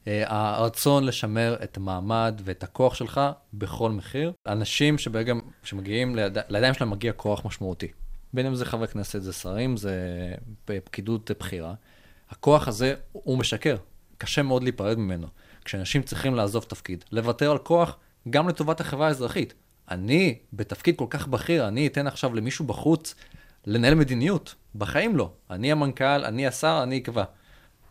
[0.06, 3.20] אה, הרצון לשמר את המעמד ואת הכוח שלך
[3.54, 4.32] בכל מחיר.
[4.46, 6.38] אנשים שברגע שמגיעים, ליד...
[6.48, 7.88] לידיים שלהם מגיע כוח משמעותי.
[8.32, 9.94] בין אם זה חברי כנסת, זה שרים, זה
[10.64, 11.74] פקידות בכירה.
[12.30, 13.76] הכוח הזה, הוא משקר.
[14.18, 15.26] קשה מאוד להיפרד ממנו.
[15.64, 17.96] כשאנשים צריכים לעזוב תפקיד, לוותר על כוח
[18.30, 19.54] גם לטובת החברה האזרחית.
[19.90, 23.14] אני, בתפקיד כל כך בכיר, אני אתן עכשיו למישהו בחוץ
[23.66, 24.54] לנהל מדיניות.
[24.74, 25.30] בחיים לא.
[25.50, 27.24] אני המנכ"ל, אני השר, אני אקבע.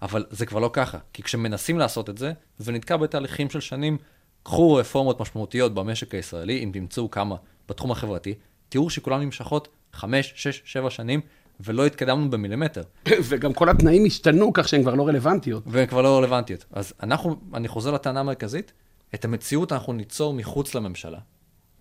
[0.02, 0.98] אבל זה כבר לא ככה.
[1.14, 3.98] כי כשמנסים לעשות את זה, זה נתקע בתהליכים של שנים.
[4.44, 7.36] קחו רפורמות משמעותיות במשק הישראלי, אם תמצאו כמה
[7.70, 8.34] בתחום החברתי,
[8.70, 11.22] תראו שכולן נמשכות 5, 6, 7 שנים,
[11.60, 12.84] ולא התקדמנו במילימטר.
[13.30, 15.64] וגם כל התנאים השתנו כך שהן כבר לא רלוונטיות.
[15.68, 16.66] והן כבר לא רלוונטיות.
[16.72, 18.72] אז אנחנו, אני חוזר לטענה המרכזית,
[19.16, 21.20] את המציאות אנחנו ניצור מחוץ לממשלה.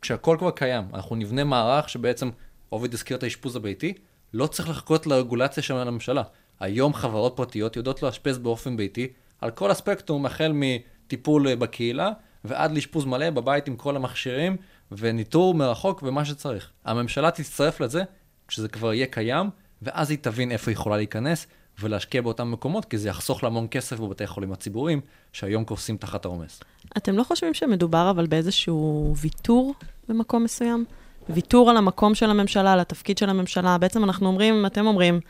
[0.02, 2.30] כשהכל כבר קיים, אנחנו נבנה מערך שבעצם,
[2.68, 3.92] עובד הזכיר את האשפוז הביתי,
[4.34, 6.22] לא צריך לחכות לרגולציה של הממשלה.
[6.60, 9.08] היום חברות פרטיות יודעות לאשפז באופן ביתי
[9.40, 12.10] על כל הספקטרום, החל מטיפול בקהילה
[12.44, 14.56] ועד לאשפוז מלא בבית עם כל המכשירים
[14.92, 16.70] וניטור מרחוק ומה שצריך.
[16.84, 18.02] הממשלה תצטרף לזה
[18.48, 19.50] כשזה כבר יהיה קיים,
[19.82, 21.46] ואז היא תבין איפה היא יכולה להיכנס
[21.80, 25.00] ולהשקיע באותם מקומות, כי זה יחסוך לה המון כסף בבתי החולים הציבוריים,
[25.32, 26.60] שהיום קורסים תחת העומס.
[26.96, 29.74] אתם לא חושבים שמדובר אבל באיזשהו ויתור
[30.08, 30.84] במקום מסוים?
[31.28, 33.78] ויתור על המקום של הממשלה, על התפקיד של הממשלה.
[33.78, 35.20] בעצם אנחנו אומרים, אתם אומרים,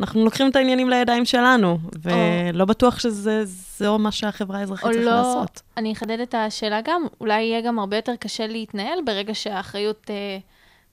[0.00, 5.16] אנחנו לוקחים את העניינים לידיים שלנו, ולא בטוח שזה זהו מה שהחברה האזרחית צריכה לא,
[5.16, 5.62] לעשות.
[5.76, 10.38] אני אחדד את השאלה גם, אולי יהיה גם הרבה יותר קשה להתנהל ברגע שהאחריות אה,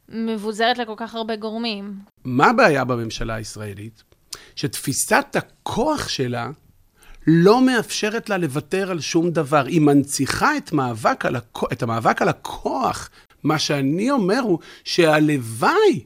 [0.09, 1.99] מבוזרת לכל כך הרבה גורמים.
[2.23, 4.03] מה הבעיה בממשלה הישראלית?
[4.55, 6.49] שתפיסת הכוח שלה
[7.27, 9.65] לא מאפשרת לה לוותר על שום דבר.
[9.65, 11.63] היא מנציחה את, מאבק על הכ...
[11.71, 13.09] את המאבק על הכוח.
[13.43, 16.05] מה שאני אומר הוא שהלוואי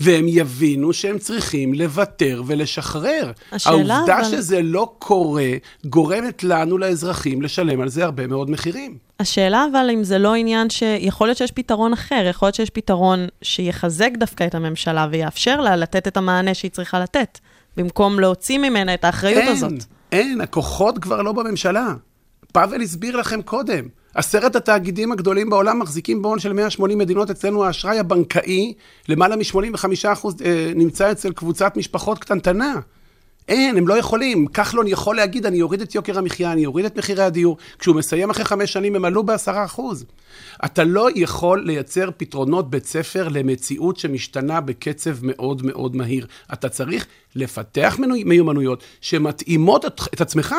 [0.00, 3.32] והם יבינו שהם צריכים לוותר ולשחרר.
[3.52, 5.50] השאלה, העובדה אבל- שזה לא קורה,
[5.86, 8.98] גורמת לנו, לאזרחים, לשלם על זה הרבה מאוד מחירים.
[9.20, 13.26] השאלה אבל אם זה לא עניין שיכול להיות שיש פתרון אחר, יכול להיות שיש פתרון
[13.42, 17.38] שיחזק דווקא את הממשלה ויאפשר לה לתת את המענה שהיא צריכה לתת,
[17.76, 19.72] במקום להוציא ממנה את האחריות אין, הזאת.
[20.12, 21.86] אין, הכוחות כבר לא בממשלה.
[22.52, 23.84] פאבל הסביר לכם קודם.
[24.14, 28.74] עשרת התאגידים הגדולים בעולם מחזיקים בהון של 180 מדינות, אצלנו האשראי הבנקאי,
[29.08, 32.74] למעלה מ-85% אה, נמצא אצל קבוצת משפחות קטנטנה.
[33.48, 34.46] אין, הם לא יכולים.
[34.46, 37.56] כחלון יכול להגיד, אני אוריד את יוקר המחיה, אני אוריד את מחירי הדיור.
[37.78, 40.04] כשהוא מסיים אחרי חמש שנים, הם עלו בעשרה אחוז.
[40.64, 46.26] אתה לא יכול לייצר פתרונות בית ספר למציאות שמשתנה בקצב מאוד מאוד מהיר.
[46.52, 50.54] אתה צריך לפתח מנו- מיומנויות שמתאימות את, את עצמך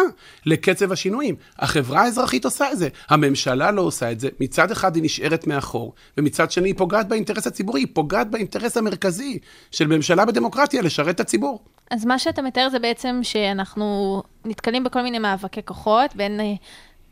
[0.45, 1.35] לקצב השינויים.
[1.59, 4.29] החברה האזרחית עושה את זה, הממשלה לא עושה את זה.
[4.39, 9.39] מצד אחד היא נשארת מאחור, ומצד שני היא פוגעת באינטרס הציבורי, היא פוגעת באינטרס המרכזי
[9.71, 11.63] של ממשלה בדמוקרטיה, לשרת את הציבור.
[11.91, 16.53] אז מה שאתה מתאר זה בעצם שאנחנו נתקלים בכל מיני מאבקי כוחות, בין אה,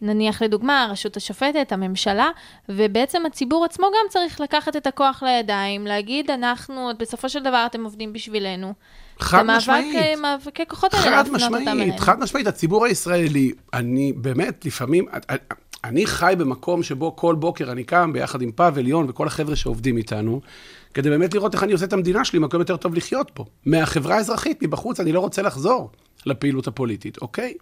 [0.02, 2.30] נניח לדוגמה הרשות השופטת, הממשלה,
[2.69, 7.84] ובעצם הציבור עצמו גם צריך לקחת את הכוח לידיים, להגיד, אנחנו, בסופו של דבר אתם
[7.84, 8.74] עובדים בשבילנו.
[9.22, 9.96] חד את משמעית.
[9.96, 12.00] אה, מאבקי כוחות האלה, חד משמעית.
[12.00, 12.48] חד משמעית.
[12.48, 15.06] הציבור הישראלי, אני באמת, לפעמים,
[15.84, 19.98] אני חי במקום שבו כל בוקר אני קם ביחד עם פאבל, יון וכל החבר'ה שעובדים
[19.98, 20.42] איתנו,
[20.94, 23.46] כדי באמת לראות איך אני עושה את המדינה שלי מקום יותר טוב לחיות פה.
[23.66, 25.92] מהחברה האזרחית, מבחוץ, אני לא רוצה לחזור
[26.26, 27.54] לפעילות הפוליטית, אוקיי?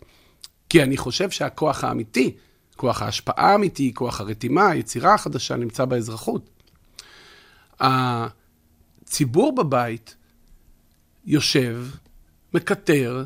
[0.69, 2.35] כי אני חושב שהכוח האמיתי,
[2.75, 6.49] כוח ההשפעה האמיתי, כוח הרתימה, היצירה החדשה, נמצא באזרחות.
[7.79, 10.15] הציבור בבית
[11.29, 11.77] יושב,
[12.53, 13.23] מקטר,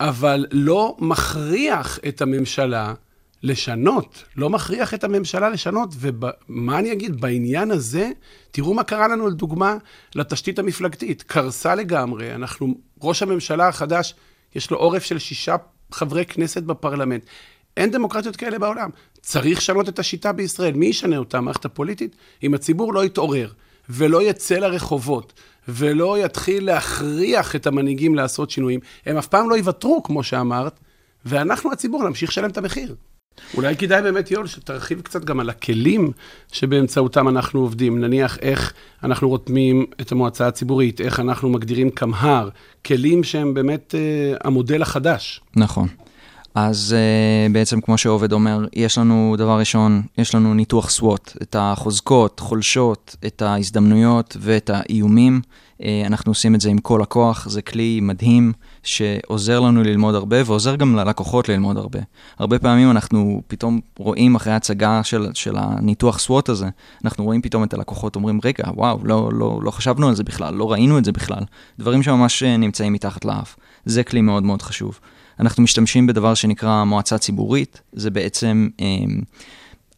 [0.00, 2.94] אבל לא מכריח את הממשלה
[3.42, 8.10] לשנות, לא מכריח את הממשלה לשנות, ומה אני אגיד, בעניין הזה,
[8.50, 9.76] תראו מה קרה לנו, לדוגמה,
[10.14, 11.22] לתשתית המפלגתית.
[11.22, 14.14] קרסה לגמרי, אנחנו, ראש הממשלה החדש,
[14.54, 15.56] יש לו עורף של שישה
[15.92, 17.24] חברי כנסת בפרלמנט.
[17.76, 18.90] אין דמוקרטיות כאלה בעולם.
[19.20, 20.74] צריך לשנות את השיטה בישראל.
[20.74, 21.38] מי ישנה אותה?
[21.38, 22.16] המערכת הפוליטית?
[22.42, 23.52] אם הציבור לא יתעורר
[23.88, 25.32] ולא יצא לרחובות
[25.68, 30.80] ולא יתחיל להכריח את המנהיגים לעשות שינויים, הם אף פעם לא יוותרו, כמו שאמרת,
[31.24, 32.94] ואנחנו, הציבור, נמשיך לשלם את המחיר.
[33.54, 36.12] אולי כדאי באמת, יואל, שתרחיב קצת גם על הכלים
[36.52, 38.00] שבאמצעותם אנחנו עובדים.
[38.00, 42.48] נניח איך אנחנו רותמים את המועצה הציבורית, איך אנחנו מגדירים קמהר,
[42.86, 45.40] כלים שהם באמת אה, המודל החדש.
[45.56, 45.88] נכון.
[46.56, 51.56] אז uh, בעצם כמו שעובד אומר, יש לנו דבר ראשון, יש לנו ניתוח SWOT, את
[51.58, 55.40] החוזקות, חולשות, את ההזדמנויות ואת האיומים.
[55.78, 60.36] Uh, אנחנו עושים את זה עם כל הכוח, זה כלי מדהים שעוזר לנו ללמוד הרבה
[60.46, 61.98] ועוזר גם ללקוחות ללמוד הרבה.
[62.38, 66.68] הרבה פעמים אנחנו פתאום רואים אחרי הצגה של, של הניתוח SWOT הזה,
[67.04, 70.54] אנחנו רואים פתאום את הלקוחות אומרים, רגע, וואו, לא, לא, לא חשבנו על זה בכלל,
[70.54, 71.42] לא ראינו את זה בכלל.
[71.78, 73.56] דברים שממש אה, נמצאים מתחת לאף.
[73.84, 75.00] זה כלי מאוד מאוד חשוב.
[75.40, 78.86] אנחנו משתמשים בדבר שנקרא מועצה ציבורית, זה בעצם אה,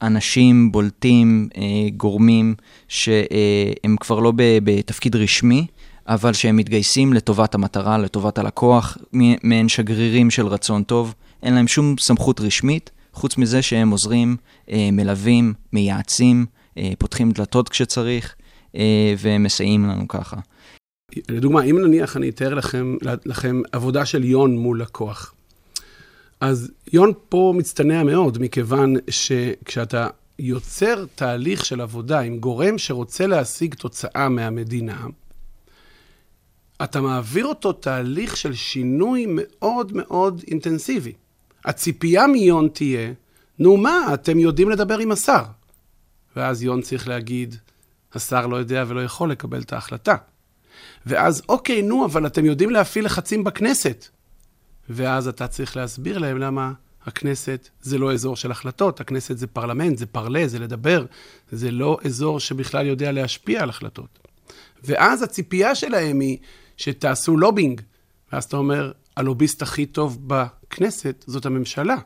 [0.02, 1.62] אנשים בולטים, אה,
[1.96, 2.54] גורמים,
[2.88, 5.66] שהם כבר לא בתפקיד רשמי,
[6.06, 8.98] אבל שהם מתגייסים לטובת המטרה, לטובת הלקוח,
[9.42, 14.36] מעין שגרירים של רצון טוב, אין להם שום סמכות רשמית, חוץ מזה שהם עוזרים,
[14.70, 16.46] אה, מלווים, מייעצים,
[16.78, 18.34] אה, פותחים דלתות כשצריך,
[18.76, 20.36] אה, והם מסייעים לנו ככה.
[21.28, 22.54] לדוגמה, אם נניח אני אתאר
[23.26, 25.34] לכם, עבודה של יון מול לקוח,
[26.40, 33.74] אז יון פה מצטנע מאוד, מכיוון שכשאתה יוצר תהליך של עבודה עם גורם שרוצה להשיג
[33.74, 35.06] תוצאה מהמדינה,
[36.84, 41.12] אתה מעביר אותו תהליך של שינוי מאוד מאוד אינטנסיבי.
[41.64, 43.12] הציפייה מיון תהיה,
[43.58, 45.42] נו מה, אתם יודעים לדבר עם השר.
[46.36, 47.56] ואז יון צריך להגיד,
[48.14, 50.16] השר לא יודע ולא יכול לקבל את ההחלטה.
[51.08, 54.06] ואז, אוקיי, נו, אבל אתם יודעים להפעיל לחצים בכנסת.
[54.88, 56.72] ואז אתה צריך להסביר להם למה
[57.06, 61.04] הכנסת זה לא אזור של החלטות, הכנסת זה פרלמנט, זה פרלה, זה לדבר,
[61.52, 64.18] זה לא אזור שבכלל יודע להשפיע על החלטות.
[64.84, 66.38] ואז הציפייה שלהם היא
[66.76, 67.80] שתעשו לובינג.
[68.32, 71.96] ואז אתה אומר, הלוביסט הכי טוב בכנסת זאת הממשלה.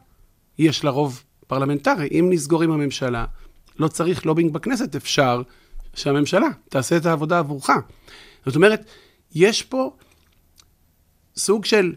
[0.59, 2.09] יש לה רוב פרלמנטרי.
[2.13, 3.25] אם נסגור עם הממשלה,
[3.79, 5.43] לא צריך לובינג בכנסת, אפשר
[5.95, 7.71] שהממשלה תעשה את העבודה עבורך.
[8.47, 8.85] זאת אומרת,
[9.35, 9.91] יש פה
[11.37, 11.95] סוג של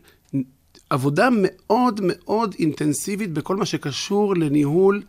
[0.89, 5.01] עבודה מאוד מאוד אינטנסיבית בכל מה שקשור לניהול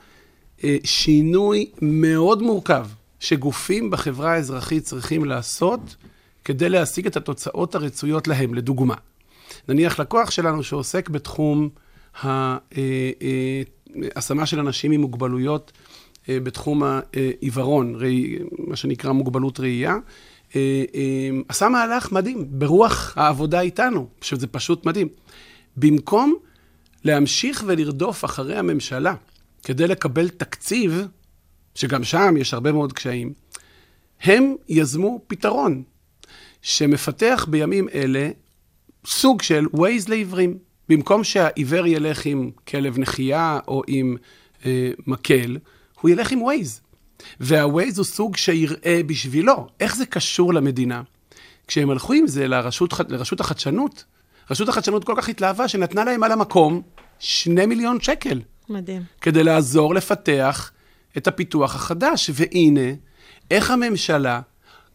[0.64, 2.87] אה, שינוי מאוד מורכב,
[3.20, 5.96] שגופים בחברה האזרחית צריכים לעשות
[6.44, 8.55] כדי להשיג את התוצאות הרצויות להם.
[8.55, 8.94] לדוגמה,
[9.68, 11.68] נניח לקוח שלנו שעוסק בתחום
[14.14, 15.72] ההשמה של אנשים עם מוגבלויות
[16.29, 17.96] אה, בתחום העיוורון,
[18.59, 20.01] מה שנקרא מוגבלות ראייה, אה, אה,
[21.49, 25.09] עשה מהלך מדהים, ברוח העבודה איתנו, שזה פשוט מדהים.
[25.77, 26.35] במקום
[27.05, 29.14] להמשיך ולרדוף אחרי הממשלה
[29.62, 31.07] כדי לקבל תקציב,
[31.75, 33.33] שגם שם יש הרבה מאוד קשיים,
[34.23, 35.83] הם יזמו פתרון
[36.62, 38.31] שמפתח בימים אלה
[39.07, 40.59] סוג של Waze לעיוורים.
[40.88, 44.16] במקום שהעיוור ילך עם כלב נחייה או עם
[44.66, 45.59] אה, מקל,
[46.01, 46.86] הוא ילך עם Waze.
[47.40, 49.66] וה-Waze הוא סוג שיראה בשבילו.
[49.81, 51.02] איך זה קשור למדינה?
[51.66, 54.05] כשהם הלכו עם זה לרשות, לרשות החדשנות,
[54.50, 56.83] רשות החדשנות כל כך התלהבה שנתנה להם על המקום
[57.18, 58.40] שני מיליון שקל.
[58.68, 59.02] מדהים.
[59.20, 60.70] כדי לעזור לפתח
[61.16, 62.31] את הפיתוח החדש.
[62.35, 62.90] והנה,
[63.50, 64.40] איך הממשלה,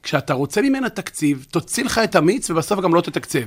[0.03, 3.39] כשאתה רוצה ממנה תקציב, תוציא לך את המיץ ובסוף גם לא תתקצב.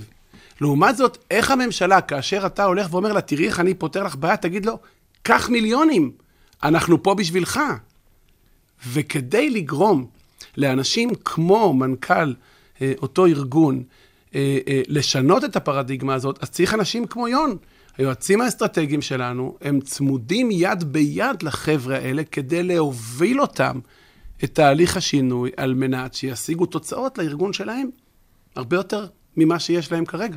[0.61, 4.37] לעומת זאת, איך הממשלה, כאשר אתה הולך ואומר לה, תראי איך אני פותר לך בעיה,
[4.37, 4.79] תגיד לו,
[5.23, 6.13] קח מיליונים,
[6.63, 7.61] אנחנו פה בשבילך.
[8.93, 10.07] וכדי לגרום
[10.57, 12.35] לאנשים כמו מנכ"ל
[12.83, 13.83] אה, אותו ארגון
[14.35, 17.57] אה, אה, לשנות את הפרדיגמה הזאת, אז צריך אנשים כמו יון.
[17.99, 23.81] היועצים האסטרטגיים שלנו, הם צמודים יד ביד לחבר'ה האלה כדי להוביל אותם
[24.45, 27.91] את תהליך השינוי על מנת שישיגו תוצאות לארגון שלהם
[28.57, 30.37] הרבה יותר ממה שיש להם כרגע.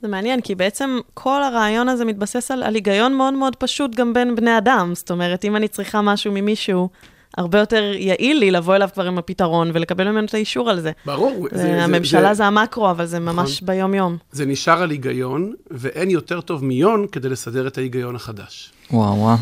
[0.00, 4.12] זה מעניין, כי בעצם כל הרעיון הזה מתבסס על, על היגיון מאוד מאוד פשוט גם
[4.12, 4.94] בין בני אדם.
[4.94, 6.88] זאת אומרת, אם אני צריכה משהו ממישהו,
[7.36, 10.92] הרבה יותר יעיל לי לבוא אליו כבר עם הפתרון ולקבל ממנו את האישור על זה.
[11.06, 11.48] ברור.
[11.50, 13.66] זה, זה, הממשלה זה, זה המקרו, אבל זה ממש נכון.
[13.66, 14.16] ביום-יום.
[14.32, 18.72] זה נשאר על היגיון, ואין יותר טוב מיון כדי לסדר את ההיגיון החדש.
[18.90, 19.36] וואו, וואו.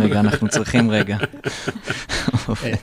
[0.00, 1.16] רגע, אנחנו צריכים רגע.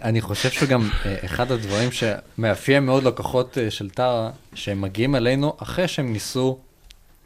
[0.02, 5.54] אני חושב שגם אה, אחד הדברים שמאפיין מאוד לקוחות אה, של טרה, שהם מגיעים אלינו
[5.58, 6.58] אחרי שהם ניסו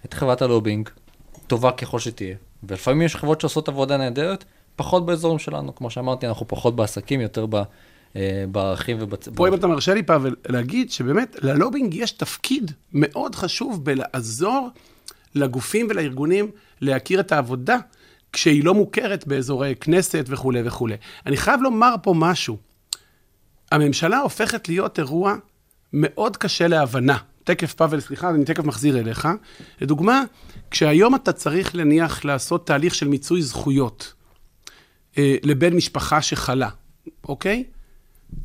[0.05, 0.89] את חברת הלובינג,
[1.47, 2.35] טובה ככל שתהיה.
[2.63, 4.45] ולפעמים יש חברות שעושות עבודה נהדרת,
[4.77, 5.75] פחות באזורים שלנו.
[5.75, 7.55] כמו שאמרתי, אנחנו פחות בעסקים, יותר ב...
[8.15, 9.27] אה, בערכים ובצ...
[9.35, 14.69] פה אם אתה מרשה לי, פאבל, להגיד שבאמת ללובינג יש תפקיד מאוד חשוב בלעזור
[15.35, 17.77] לגופים ולארגונים להכיר את העבודה
[18.33, 20.95] כשהיא לא מוכרת באזורי כנסת וכולי וכולי.
[21.25, 22.57] אני חייב לומר פה משהו.
[23.71, 25.35] הממשלה הופכת להיות אירוע
[25.93, 27.17] מאוד קשה להבנה.
[27.43, 29.27] תקף, פאבל, סליחה, אני תכף מחזיר אליך.
[29.81, 30.23] לדוגמה,
[30.71, 34.13] כשהיום אתה צריך להניח לעשות תהליך של מיצוי זכויות
[35.17, 36.69] אה, לבן משפחה שחלה,
[37.27, 37.63] אוקיי?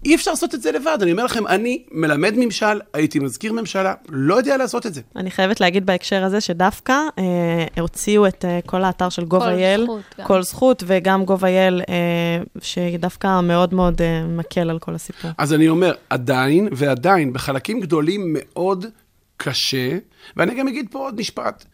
[0.05, 0.99] אי אפשר לעשות את זה לבד.
[1.03, 5.01] אני אומר לכם, אני מלמד ממשל, הייתי מזכיר ממשלה, לא יודע לעשות את זה.
[5.17, 10.01] אני חייבת להגיד בהקשר הזה שדווקא אה, הוציאו את אה, כל האתר של gov.il, כל,
[10.23, 15.31] כל זכות, וגם gov.il, אה, שדווקא מאוד מאוד אה, מקל על כל הסיפור.
[15.39, 18.87] אז אני אומר, עדיין, ועדיין, בחלקים גדולים מאוד
[19.37, 19.99] קשה,
[20.37, 21.65] ואני גם אגיד פה עוד משפט.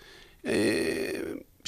[0.46, 0.52] אה,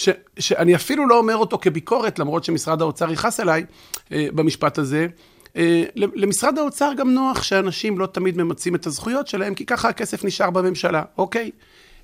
[0.00, 0.08] ש,
[0.38, 3.64] שאני אפילו לא אומר אותו כביקורת, למרות שמשרד האוצר יכעס אליי
[4.12, 5.06] אה, במשפט הזה,
[5.56, 10.24] אה, למשרד האוצר גם נוח שאנשים לא תמיד ממצים את הזכויות שלהם, כי ככה הכסף
[10.24, 11.50] נשאר בממשלה, אוקיי?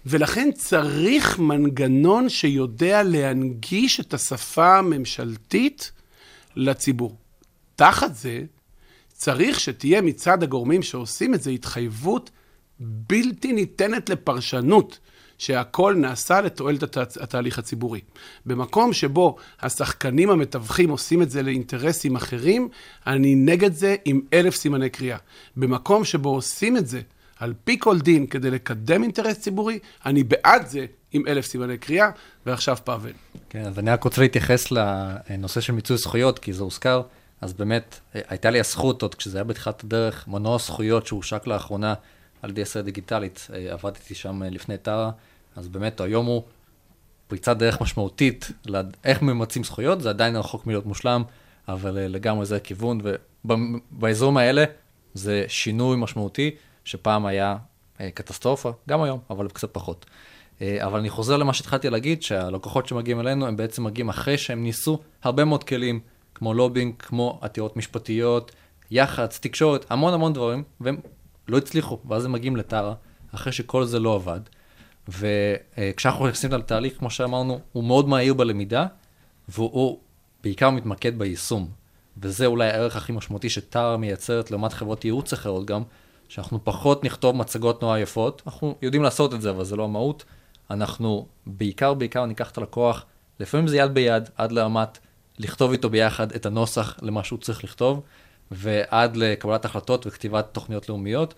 [0.06, 5.92] ולכן צריך מנגנון שיודע להנגיש את השפה הממשלתית
[6.56, 7.16] לציבור.
[7.76, 8.42] תחת זה,
[9.12, 12.30] צריך שתהיה מצד הגורמים שעושים את זה התחייבות
[12.80, 14.98] בלתי ניתנת לפרשנות.
[15.38, 17.16] שהכל נעשה לתועלת הת...
[17.16, 18.00] התהליך הציבורי.
[18.46, 22.68] במקום שבו השחקנים המתווכים עושים את זה לאינטרסים אחרים,
[23.06, 25.18] אני נגד זה עם אלף סימני קריאה.
[25.56, 27.00] במקום שבו עושים את זה
[27.38, 32.10] על פי כל דין כדי לקדם אינטרס ציבורי, אני בעד זה עם אלף סימני קריאה,
[32.46, 33.12] ועכשיו פאבל.
[33.50, 37.02] כן, אז אני רק רוצה להתייחס לנושא של מיצוי זכויות, כי זה הוזכר.
[37.40, 41.94] אז באמת, הייתה לי הזכות, עוד כשזה היה בתחילת הדרך, מנוע זכויות שהושק לאחרונה
[42.42, 45.10] על ידי ישראל דיגיטלית, אה, עבדתי שם אה, לפני טרה,
[45.56, 46.42] אז באמת היום הוא
[47.28, 51.22] פריצת דרך משמעותית לאיך ממצים זכויות, זה עדיין רחוק מלהיות מושלם,
[51.68, 53.00] אבל אה, לגמרי זה הכיוון,
[53.44, 54.64] ובאזורים האלה
[55.14, 56.50] זה שינוי משמעותי,
[56.84, 57.56] שפעם היה
[58.14, 60.06] קטסטרופה, גם היום, אבל קצת פחות.
[60.62, 64.98] אבל אני חוזר למה שהתחלתי להגיד, שהלקוחות שמגיעים אלינו, הם בעצם מגיעים אחרי שהם ניסו
[65.22, 66.00] הרבה מאוד כלים,
[66.34, 68.52] כמו לובינג, כמו עתירות משפטיות,
[68.90, 70.96] יח"צ, תקשורת, המון המון דברים, והם
[71.48, 72.94] לא הצליחו, ואז הם מגיעים לטרה,
[73.34, 74.40] אחרי שכל זה לא עבד.
[75.08, 78.86] וכשאנחנו נכנסים לתהליך, כמו שאמרנו, הוא מאוד מהיר בלמידה,
[79.48, 79.98] והוא
[80.42, 81.68] בעיקר מתמקד ביישום.
[82.22, 85.82] וזה אולי הערך הכי משמעותי שטרה מייצרת לעומת חברות ייעוץ אחרות גם,
[86.28, 90.24] שאנחנו פחות נכתוב מצגות נורא יפות, אנחנו יודעים לעשות את זה, אבל זה לא המהות.
[90.70, 93.04] אנחנו בעיקר, בעיקר ניקח את הלקוח,
[93.40, 94.98] לפעמים זה יד ביד, עד לרמת
[95.38, 98.02] לכתוב איתו ביחד את הנוסח למה שהוא צריך לכתוב,
[98.50, 101.34] ועד לקבלת החלטות וכתיבת תוכניות לאומיות,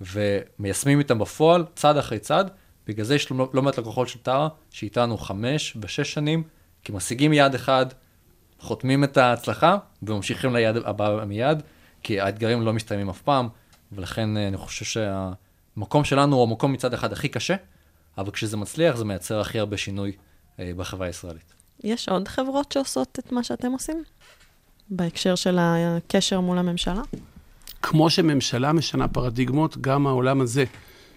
[0.00, 2.50] ומיישמים איתם בפועל, צעד אחרי צעד.
[2.86, 6.42] בגלל זה יש לא, לא מעט לקוחות של טרה, שאיתנו חמש ושש שנים,
[6.84, 7.86] כי משיגים יעד אחד,
[8.58, 11.62] חותמים את ההצלחה, וממשיכים ליעד הבא מיד,
[12.02, 13.48] כי האתגרים לא מסתיימים אף פעם.
[13.92, 17.56] ולכן אה, אני חושב שהמקום שלנו הוא המקום מצד אחד הכי קשה,
[18.18, 20.12] אבל כשזה מצליח זה מייצר הכי הרבה שינוי
[20.60, 21.54] אה, בחברה הישראלית.
[21.84, 24.04] יש עוד חברות שעושות את מה שאתם עושים?
[24.90, 27.02] בהקשר של הקשר מול הממשלה?
[27.82, 30.64] כמו שממשלה משנה פרדיגמות, גם העולם הזה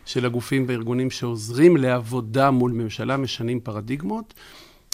[0.06, 4.34] של הגופים והארגונים שעוזרים לעבודה מול ממשלה משנים פרדיגמות.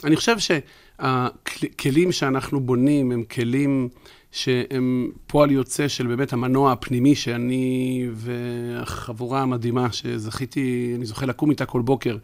[0.03, 3.89] אני חושב שהכלים שאנחנו בונים הם כלים
[4.31, 11.65] שהם פועל יוצא של באמת המנוע הפנימי שאני והחבורה המדהימה שזכיתי, אני זוכה לקום איתה
[11.65, 12.17] כל בוקר,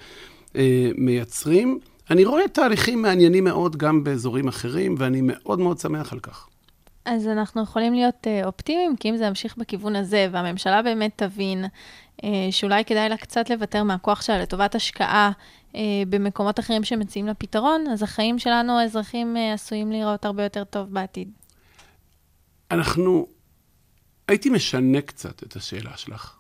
[0.56, 1.80] אה, מייצרים.
[2.12, 6.48] אני רואה תהליכים מעניינים מאוד גם באזורים אחרים, ואני מאוד מאוד שמח על כך.
[7.06, 11.66] אז אנחנו יכולים להיות uh, אופטימיים, כי אם זה ימשיך בכיוון הזה, והממשלה באמת תבין
[11.66, 15.32] uh, שאולי כדאי לה קצת לוותר מהכוח שלה לטובת השקעה
[15.72, 15.76] uh,
[16.10, 21.30] במקומות אחרים שמציעים לה פתרון, אז החיים שלנו, האזרחים, עשויים להיראות הרבה יותר טוב בעתיד.
[22.72, 23.28] אנחנו...
[24.28, 26.35] הייתי משנה קצת את השאלה שלך.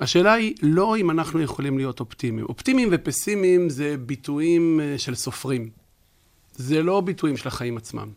[0.00, 2.46] השאלה היא לא אם אנחנו יכולים להיות אופטימיים.
[2.48, 5.70] אופטימיים ופסימיים זה ביטויים של סופרים.
[6.52, 8.08] זה לא ביטויים של החיים עצמם.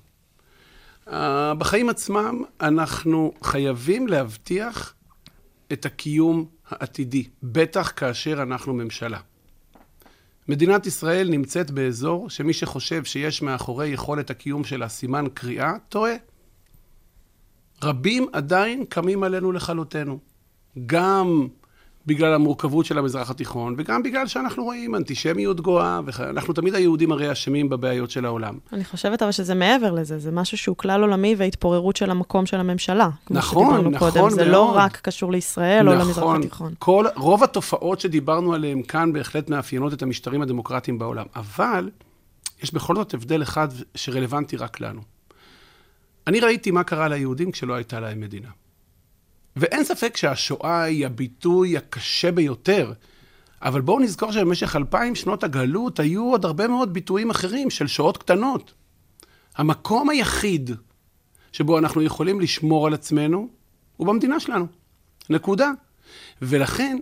[1.08, 1.12] Uh,
[1.58, 4.94] בחיים עצמם אנחנו חייבים להבטיח
[5.74, 9.20] את הקיום העתידי, בטח כאשר אנחנו ממשלה.
[10.48, 16.14] מדינת ישראל נמצאת באזור שמי שחושב שיש מאחורי יכולת הקיום שלה סימן קריאה, טועה.
[17.84, 20.20] רבים עדיין קמים עלינו לכלותנו.
[20.86, 21.48] גם
[22.06, 27.32] בגלל המורכבות של המזרח התיכון, וגם בגלל שאנחנו רואים אנטישמיות גואה, ואנחנו תמיד היהודים הרי
[27.32, 28.58] אשמים בבעיות של העולם.
[28.74, 32.60] אני חושבת אבל שזה מעבר לזה, זה משהו שהוא כלל עולמי והתפוררות של המקום של
[32.60, 33.10] הממשלה.
[33.30, 34.22] נכון, נכון קודם.
[34.22, 34.32] מאוד.
[34.32, 36.74] זה לא רק קשור לישראל נכון, או למזרח התיכון.
[36.80, 41.90] כל, רוב התופעות שדיברנו עליהן כאן בהחלט מאפיינות את המשטרים הדמוקרטיים בעולם, אבל
[42.64, 45.02] יש בכל זאת הבדל אחד שרלוונטי רק לנו.
[46.28, 48.50] אני ראיתי מה קרה ליהודים כשלא הייתה להם מדינה.
[49.56, 52.94] ואין ספק שהשואה היא הביטוי הקשה ביותר,
[53.62, 58.18] אבל בואו נזכור שבמשך אלפיים שנות הגלות היו עוד הרבה מאוד ביטויים אחרים של שואות
[58.18, 58.74] קטנות.
[59.56, 60.72] המקום היחיד
[61.52, 63.50] שבו אנחנו יכולים לשמור על עצמנו
[63.98, 64.68] הוא במדינה שלנו.
[65.30, 65.72] נקודה.
[66.42, 66.98] ולכן,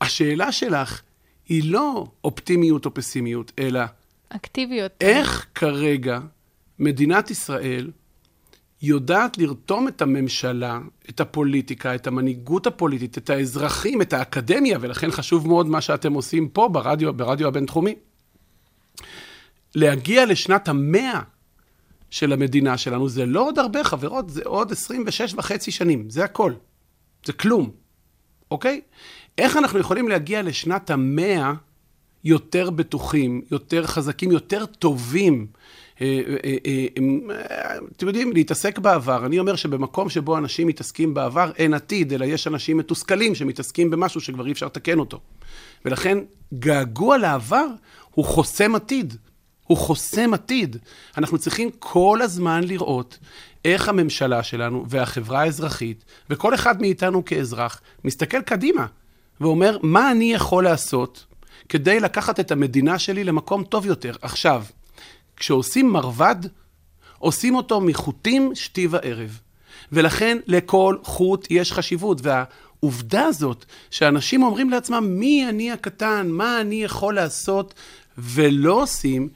[0.00, 1.02] השאלה שלך
[1.48, 3.80] היא לא אופטימיות או פסימיות, אלא...
[4.28, 4.92] אקטיביות.
[5.00, 6.20] איך כרגע
[6.78, 7.90] מדינת ישראל
[8.82, 15.48] יודעת לרתום את הממשלה, את הפוליטיקה, את המנהיגות הפוליטית, את האזרחים, את האקדמיה, ולכן חשוב
[15.48, 17.94] מאוד מה שאתם עושים פה ברדיו, ברדיו הבינתחומי.
[19.74, 21.20] להגיע לשנת המאה
[22.10, 26.52] של המדינה שלנו, זה לא עוד הרבה חברות, זה עוד 26 וחצי שנים, זה הכל.
[27.24, 27.70] זה כלום,
[28.50, 28.80] אוקיי?
[29.38, 31.52] איך אנחנו יכולים להגיע לשנת המאה
[32.24, 35.46] יותר בטוחים, יותר חזקים, יותר טובים,
[37.96, 39.26] אתם יודעים, להתעסק בעבר.
[39.26, 44.20] אני אומר שבמקום שבו אנשים מתעסקים בעבר, אין עתיד, אלא יש אנשים מתוסכלים שמתעסקים במשהו
[44.20, 45.20] שכבר אי אפשר לתקן אותו.
[45.84, 46.18] ולכן,
[46.54, 47.66] געגוע לעבר
[48.10, 49.14] הוא חוסם עתיד.
[49.66, 50.76] הוא חוסם עתיד.
[51.18, 53.18] אנחנו צריכים כל הזמן לראות
[53.64, 58.86] איך הממשלה שלנו והחברה האזרחית, וכל אחד מאיתנו כאזרח, מסתכל קדימה
[59.40, 61.24] ואומר, מה אני יכול לעשות
[61.68, 64.64] כדי לקחת את המדינה שלי למקום טוב יותר עכשיו?
[65.38, 66.36] כשעושים מרבד,
[67.18, 69.40] עושים אותו מחוטים שתי וערב.
[69.92, 72.20] ולכן לכל חוט יש חשיבות.
[72.22, 77.74] והעובדה הזאת שאנשים אומרים לעצמם, מי אני הקטן, מה אני יכול לעשות,
[78.18, 79.28] ולא עושים,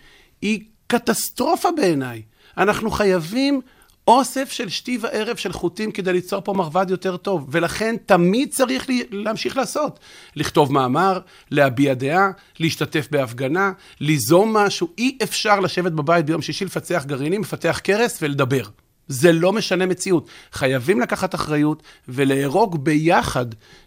[0.43, 2.23] היא קטסטרופה בעיניי.
[2.59, 3.61] אנחנו חייבים
[4.09, 8.87] אוסף של שתי וערב של חוטים כדי ליצור פה מרבד יותר טוב, ולכן תמיד צריך
[9.11, 10.01] להמשיך לעשות.
[10.37, 12.31] לכתוב מאמר, להביע דעה,
[12.61, 14.89] להשתתף בהפגנה, ליזום משהו.
[14.99, 18.63] אי אפשר לשבת בבית ביום שישי, לפצח גרעינים, לפתח קרס ולדבר.
[19.09, 20.29] זה לא משנה מציאות.
[20.53, 23.47] חייבים לקחת אחריות ולארוג ביחד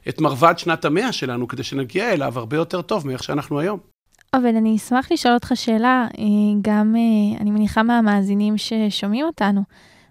[0.09, 3.79] את מרבד שנת המאה שלנו, כדי שנגיע אליו הרבה יותר טוב מאיך שאנחנו היום.
[4.33, 6.23] אבל אני אשמח לשאול אותך שאלה, אה,
[6.61, 9.61] גם, אה, אני מניחה מהמאזינים ששומעים אותנו.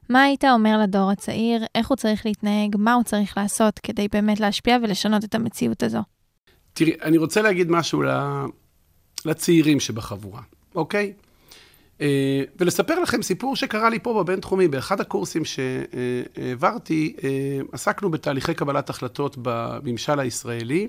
[0.09, 4.41] מה היית אומר לדור הצעיר, איך הוא צריך להתנהג, מה הוא צריך לעשות כדי באמת
[4.41, 6.01] להשפיע ולשנות את המציאות הזו?
[6.73, 8.03] תראי, אני רוצה להגיד משהו
[9.25, 10.43] לצעירים שבחבורה,
[10.75, 11.13] אוקיי?
[12.01, 14.69] אה, ולספר לכם סיפור שקרה לי פה בבינתחומי.
[14.69, 17.31] באחד הקורסים שהעברתי, אה,
[17.73, 20.89] עסקנו בתהליכי קבלת החלטות בממשל הישראלי.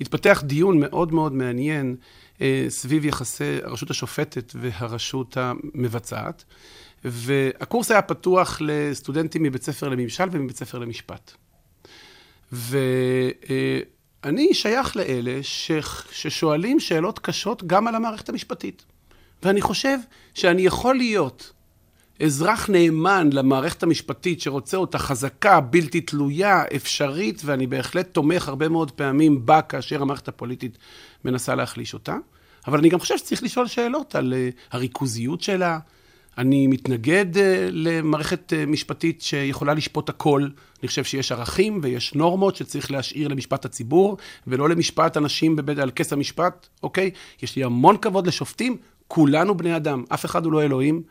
[0.00, 1.96] התפתח דיון מאוד מאוד מעניין
[2.40, 6.44] אה, סביב יחסי הרשות השופטת והרשות המבצעת.
[7.04, 11.32] והקורס היה פתוח לסטודנטים מבית ספר לממשל ומבית ספר למשפט.
[12.52, 15.70] ואני שייך לאלה ש...
[16.12, 18.84] ששואלים שאלות קשות גם על המערכת המשפטית.
[19.42, 19.98] ואני חושב
[20.34, 21.52] שאני יכול להיות
[22.22, 28.90] אזרח נאמן למערכת המשפטית שרוצה אותה חזקה, בלתי תלויה, אפשרית, ואני בהחלט תומך הרבה מאוד
[28.90, 30.78] פעמים בה כאשר המערכת הפוליטית
[31.24, 32.16] מנסה להחליש אותה.
[32.66, 35.78] אבל אני גם חושב שצריך לשאול שאלות על אה, הריכוזיות שלה.
[36.40, 40.48] אני מתנגד אה, למערכת אה, משפטית שיכולה לשפוט הכל.
[40.80, 44.16] אני חושב שיש ערכים ויש נורמות שצריך להשאיר למשפט הציבור,
[44.46, 47.10] ולא למשפט אנשים בבית, על כס המשפט, אוקיי?
[47.42, 48.76] יש לי המון כבוד לשופטים,
[49.08, 51.02] כולנו בני אדם, אף אחד הוא לא אלוהים.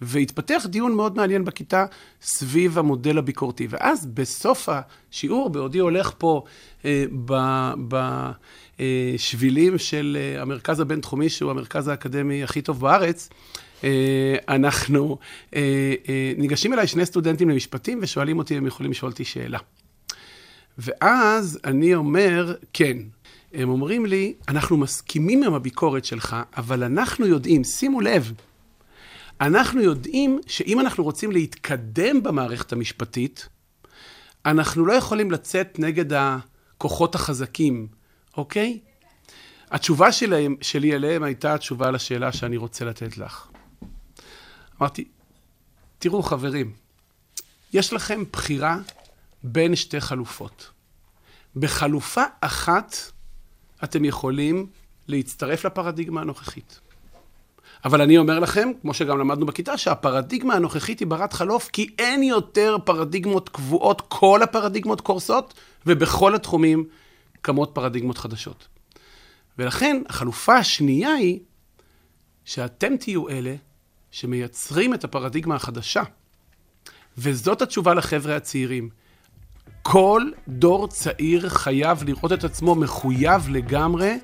[0.00, 1.86] והתפתח דיון מאוד מעניין בכיתה
[2.22, 3.66] סביב המודל הביקורתי.
[3.70, 6.44] ואז בסוף השיעור, בעודי הולך פה
[6.84, 7.04] אה,
[8.78, 13.36] בשבילים של אה, המרכז הבינתחומי, שהוא המרכז האקדמי הכי טוב בארץ, אה,
[14.48, 15.18] אנחנו,
[15.54, 19.58] אה, אה, ניגשים אליי שני סטודנטים למשפטים ושואלים אותי אם יכולים לשאול אותי שאלה.
[20.78, 22.96] ואז אני אומר, כן.
[23.54, 28.32] הם אומרים לי, אנחנו מסכימים עם הביקורת שלך, אבל אנחנו יודעים, שימו לב,
[29.40, 33.48] אנחנו יודעים שאם אנחנו רוצים להתקדם במערכת המשפטית,
[34.46, 37.86] אנחנו לא יכולים לצאת נגד הכוחות החזקים,
[38.36, 38.78] אוקיי?
[39.70, 43.51] התשובה שלהם, שלי אליהם הייתה התשובה לשאלה שאני רוצה לתת לך.
[44.82, 45.04] אמרתי,
[45.98, 46.72] תראו חברים,
[47.72, 48.76] יש לכם בחירה
[49.42, 50.70] בין שתי חלופות.
[51.56, 52.96] בחלופה אחת
[53.84, 54.66] אתם יכולים
[55.08, 56.80] להצטרף לפרדיגמה הנוכחית.
[57.84, 62.22] אבל אני אומר לכם, כמו שגם למדנו בכיתה, שהפרדיגמה הנוכחית היא ברת חלוף, כי אין
[62.22, 65.54] יותר פרדיגמות קבועות, כל הפרדיגמות קורסות,
[65.86, 66.84] ובכל התחומים
[67.40, 68.68] קמות פרדיגמות חדשות.
[69.58, 71.40] ולכן, החלופה השנייה היא
[72.44, 73.54] שאתם תהיו אלה
[74.12, 76.02] שמייצרים את הפרדיגמה החדשה.
[77.18, 78.88] וזאת התשובה לחבר'ה הצעירים.
[79.82, 84.18] כל דור צעיר חייב לראות את עצמו מחויב לגמרי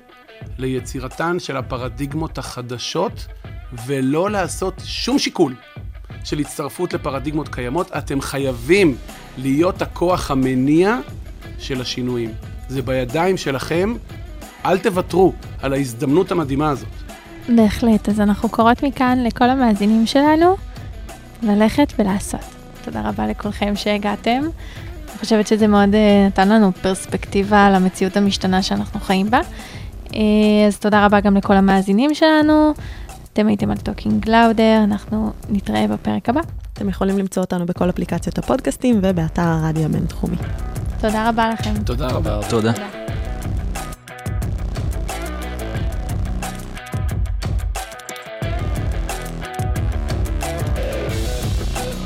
[0.57, 3.25] ליצירתן של הפרדיגמות החדשות,
[3.85, 5.55] ולא לעשות שום שיקול
[6.23, 7.91] של הצטרפות לפרדיגמות קיימות.
[7.91, 8.95] אתם חייבים
[9.37, 10.99] להיות הכוח המניע
[11.59, 12.33] של השינויים.
[12.67, 13.93] זה בידיים שלכם,
[14.65, 17.08] אל תוותרו על ההזדמנות המדהימה הזאת.
[17.55, 20.55] בהחלט, אז אנחנו קוראות מכאן לכל המאזינים שלנו
[21.43, 22.39] ללכת ולעשות.
[22.83, 24.41] תודה רבה לכולכם שהגעתם.
[24.41, 29.39] אני חושבת שזה מאוד אה, נתן לנו פרספקטיבה על המציאות המשתנה שאנחנו חיים בה.
[30.07, 30.15] אה,
[30.67, 32.73] אז תודה רבה גם לכל המאזינים שלנו.
[33.33, 36.41] אתם הייתם על Talking Lauder, אנחנו נתראה בפרק הבא.
[36.73, 40.37] אתם יכולים למצוא אותנו בכל אפליקציות הפודקאסטים ובאתר הרדיו הבינתחומי.
[41.01, 41.73] תודה רבה לכם.
[41.85, 42.39] תודה רבה.
[42.49, 42.73] תודה.
[42.73, 43.08] תודה.